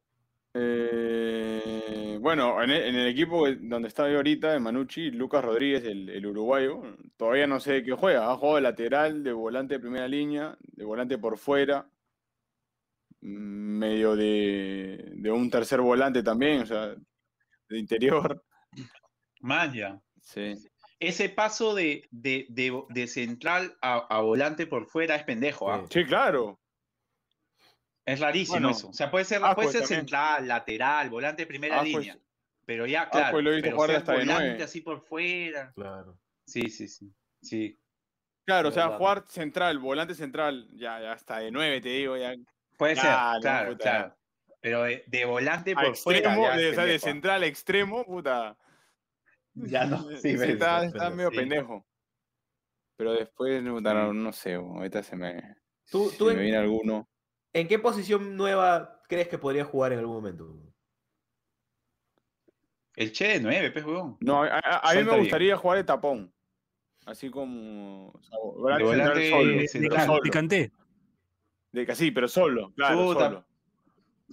[0.54, 5.84] eh, bueno, en el, en el equipo donde está yo ahorita, en Manucci, Lucas Rodríguez,
[5.84, 6.82] el, el uruguayo,
[7.16, 8.30] todavía no sé de qué juega.
[8.30, 11.88] Ha jugado de lateral, de volante de primera línea, de volante por fuera,
[13.20, 16.94] medio de, de un tercer volante también, o sea,
[17.68, 18.44] de interior.
[19.40, 20.00] Maya.
[20.20, 20.54] Sí.
[21.00, 25.84] Ese paso de, de, de, de central a, a volante por fuera es pendejo, ¿ah?
[25.90, 26.60] Sí, claro.
[28.06, 28.88] Es rarísimo Bueno, eso.
[28.88, 30.00] O sea, puede ser, Ascuez puede ser también.
[30.00, 32.18] central, lateral, volante de primera Ascuez- línea.
[32.66, 34.62] Pero ya, claro, Ascuez lo he visto pero jugar ser hasta de volante nueve.
[34.64, 35.72] así por fuera.
[35.74, 36.18] Claro.
[36.46, 37.12] Sí, sí, sí.
[37.42, 37.78] Sí.
[38.46, 38.98] Claro, o sea, Verdad.
[38.98, 42.34] jugar central, volante central, ya, ya está de nueve, te digo, ya.
[42.76, 43.82] Puede Ya, ser, no, claro, puta.
[43.82, 44.16] claro.
[44.60, 46.56] pero de, volante por extremo, fuera.
[46.56, 48.56] de, de central a extremo, puta.
[49.54, 50.06] Ya no.
[50.22, 51.86] Sí, está, está medio pendejo.
[52.96, 53.80] Pero después, no,
[54.12, 55.56] no, sé, ahorita se me.
[55.90, 57.08] ¿Tú, tú me viene alguno.
[57.54, 60.56] ¿En qué posición nueva crees que podría jugar en algún momento?
[62.96, 63.84] El Che de 9, pez
[64.20, 66.32] No, a, mí me gustaría jugar de tapón.
[67.06, 68.12] Así como.
[68.30, 70.70] O volante solo, de, de,
[71.72, 73.44] de, de, sí, pero solo, claro, solo.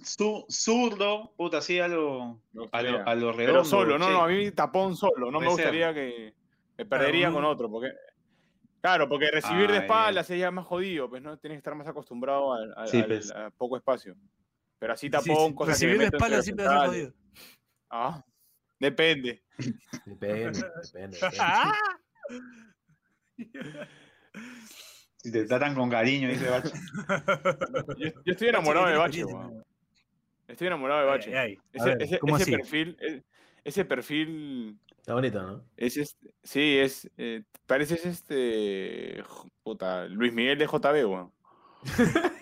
[0.02, 2.40] Su, zurdo, puta, así a lo,
[2.72, 3.60] a lo, a lo redondo.
[3.60, 5.30] Pero solo, no, no, a mí tapón solo.
[5.30, 6.34] No me gustaría que.
[6.78, 7.88] Me perdería con otro, porque.
[8.82, 12.52] Claro, porque recibir de espaldas sería más jodido, pues no tienes que estar más acostumbrado
[12.52, 12.74] al,
[13.06, 13.30] pues.
[13.30, 14.16] a poco espacio.
[14.80, 17.12] Pero así tapón, cosas Recibir de espaldas siempre es jodido.
[17.88, 18.24] Ah,
[18.80, 19.44] depende.
[20.04, 20.60] Depende,
[20.92, 21.16] depende.
[25.16, 26.72] Si te tratan con cariño, dice Bache.
[27.98, 29.24] Yo, yo estoy enamorado de Bache,
[30.48, 31.60] Estoy enamorado de Bache.
[31.72, 33.22] ese, perfil, e,
[33.62, 34.76] ese perfil.
[35.02, 35.64] Está bonito, ¿no?
[35.76, 37.10] Es este, sí, es.
[37.18, 39.24] Eh, parece este.
[39.64, 41.32] Puta, Luis Miguel de JB, weón.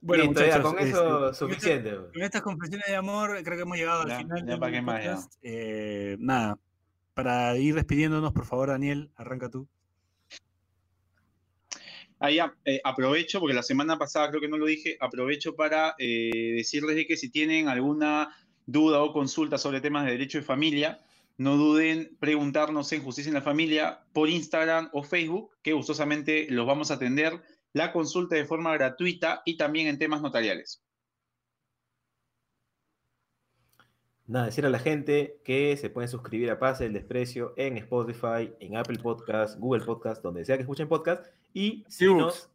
[0.00, 1.96] bueno, muchachos, con eso este, suficiente.
[1.96, 4.46] Con, estas confesiones de amor, creo que hemos llegado al final.
[4.46, 6.60] Ya para qué más, eh, nada,
[7.14, 9.66] para ir despidiéndonos, por favor, Daniel, arranca tú.
[12.20, 16.54] Ahí eh, aprovecho, porque la semana pasada creo que no lo dije, aprovecho para eh,
[16.56, 21.00] decirles que si tienen alguna duda o consulta sobre temas de derecho de familia,
[21.36, 26.66] no duden preguntarnos en Justicia en la Familia por Instagram o Facebook, que gustosamente los
[26.66, 27.40] vamos a atender
[27.72, 30.82] la consulta de forma gratuita y también en temas notariales.
[34.28, 38.52] Nada, decir a la gente que se pueden suscribir a Pase el Desprecio en Spotify,
[38.60, 41.24] en Apple Podcast, Google Podcast, donde sea que escuchen podcast.
[41.54, 42.50] Y si ebooks.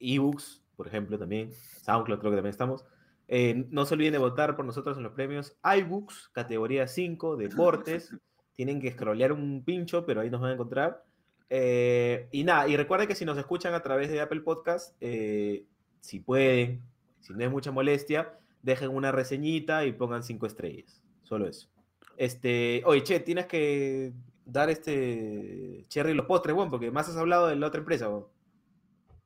[0.00, 1.52] ebooks, por ejemplo, también.
[1.52, 2.84] SoundCloud creo que también estamos.
[3.28, 8.12] Eh, no se olviden de votar por nosotros en los premios iBooks, categoría 5, deportes.
[8.56, 11.04] Tienen que scrollear un pincho, pero ahí nos van a encontrar.
[11.48, 15.66] Eh, y nada, y recuerden que si nos escuchan a través de Apple Podcast, eh,
[16.00, 16.82] si pueden,
[17.20, 21.02] si no es mucha molestia, dejen una reseñita y pongan cinco estrellas.
[21.22, 21.68] Solo eso.
[22.16, 24.12] Este, oye, che, tienes que
[24.44, 28.10] dar este cherry los postres, bueno, porque más has hablado de la otra empresa,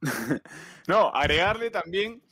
[0.86, 2.22] no, agregarle también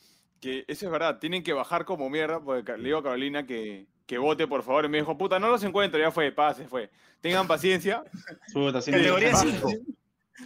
[0.41, 3.87] que eso es verdad, tienen que bajar como mierda, porque le digo a Carolina que,
[4.07, 4.85] que vote, por favor.
[4.85, 6.91] Y me dijo, puta, no los encuentro, ya fue, pase, fue.
[7.21, 8.03] Tengan paciencia.
[8.55, 9.69] Categoría 5.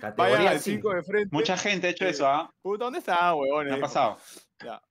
[0.01, 1.29] Categoría 5 de frente.
[1.33, 2.53] Mucha gente ha hecho eso, ¿ah?
[2.63, 3.67] Puta, ¿dónde está, huevón?
[3.67, 4.19] ¿Qué ha pasado?
[4.63, 4.83] Ya.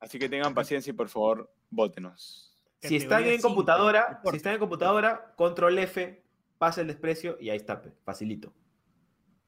[0.00, 2.54] Así que tengan paciencia y por favor, votenos.
[2.80, 6.22] Si están en computadora, si están en computadora, control F,
[6.58, 8.52] pasa el desprecio y ahí está, facilito.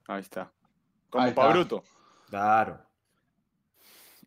[0.07, 0.53] Ahí está.
[1.11, 1.83] Como para bruto.
[2.29, 2.81] Claro.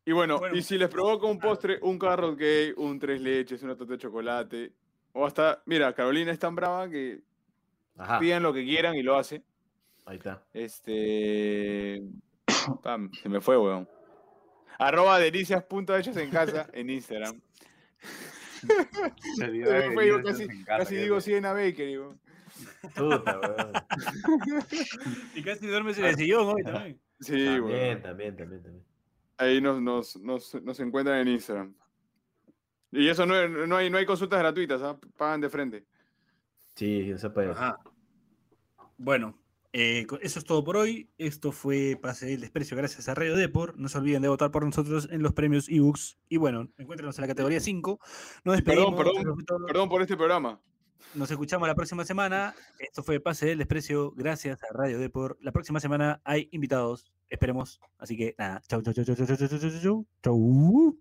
[0.06, 3.76] Y bueno, y si les provoca un postre, un carrot gay, un tres leches, una
[3.76, 4.74] torta de chocolate,
[5.14, 7.22] o hasta, mira, Carolina es tan brava que
[8.20, 9.44] pidan lo que quieran y lo hace.
[10.06, 10.44] Ahí está.
[10.54, 12.02] Este.
[13.22, 13.88] se me fue, weón.
[14.80, 17.42] Arroba delicias.hechos en casa en Instagram.
[20.24, 22.16] casi, casi digo 100 a Baker, digo.
[22.96, 23.74] Puta, weón.
[25.36, 27.00] y casi duermes en el sillón hoy también.
[27.20, 28.86] Sí, también, también, también, también.
[29.38, 31.76] Ahí nos, nos, nos, nos encuentran en Instagram.
[32.92, 34.98] Y eso no, no, hay, no hay consultas gratuitas, ¿ah?
[35.18, 35.86] pagan de frente.
[36.76, 37.54] Sí, eso puede.
[38.98, 39.38] Bueno,
[39.72, 41.10] eh, eso es todo por hoy.
[41.18, 43.78] Esto fue Pase del Desprecio gracias a Radio Depor.
[43.78, 46.18] No se olviden de votar por nosotros en los premios ebooks.
[46.28, 48.00] Y bueno, encuéntrenos en la categoría 5.
[48.46, 48.96] Nos despedimos.
[48.96, 50.60] Perdón, perdón, por este programa.
[51.14, 52.56] Nos escuchamos la próxima semana.
[52.80, 55.38] Esto fue Pase del Desprecio gracias a Radio Depor.
[55.42, 57.14] La próxima semana hay invitados.
[57.30, 57.80] Esperemos.
[57.98, 58.62] Así que nada.
[58.68, 60.98] Chau, chau, chau, chau, chau, chau, chau, chau.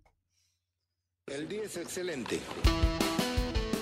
[1.27, 2.41] El día es excelente.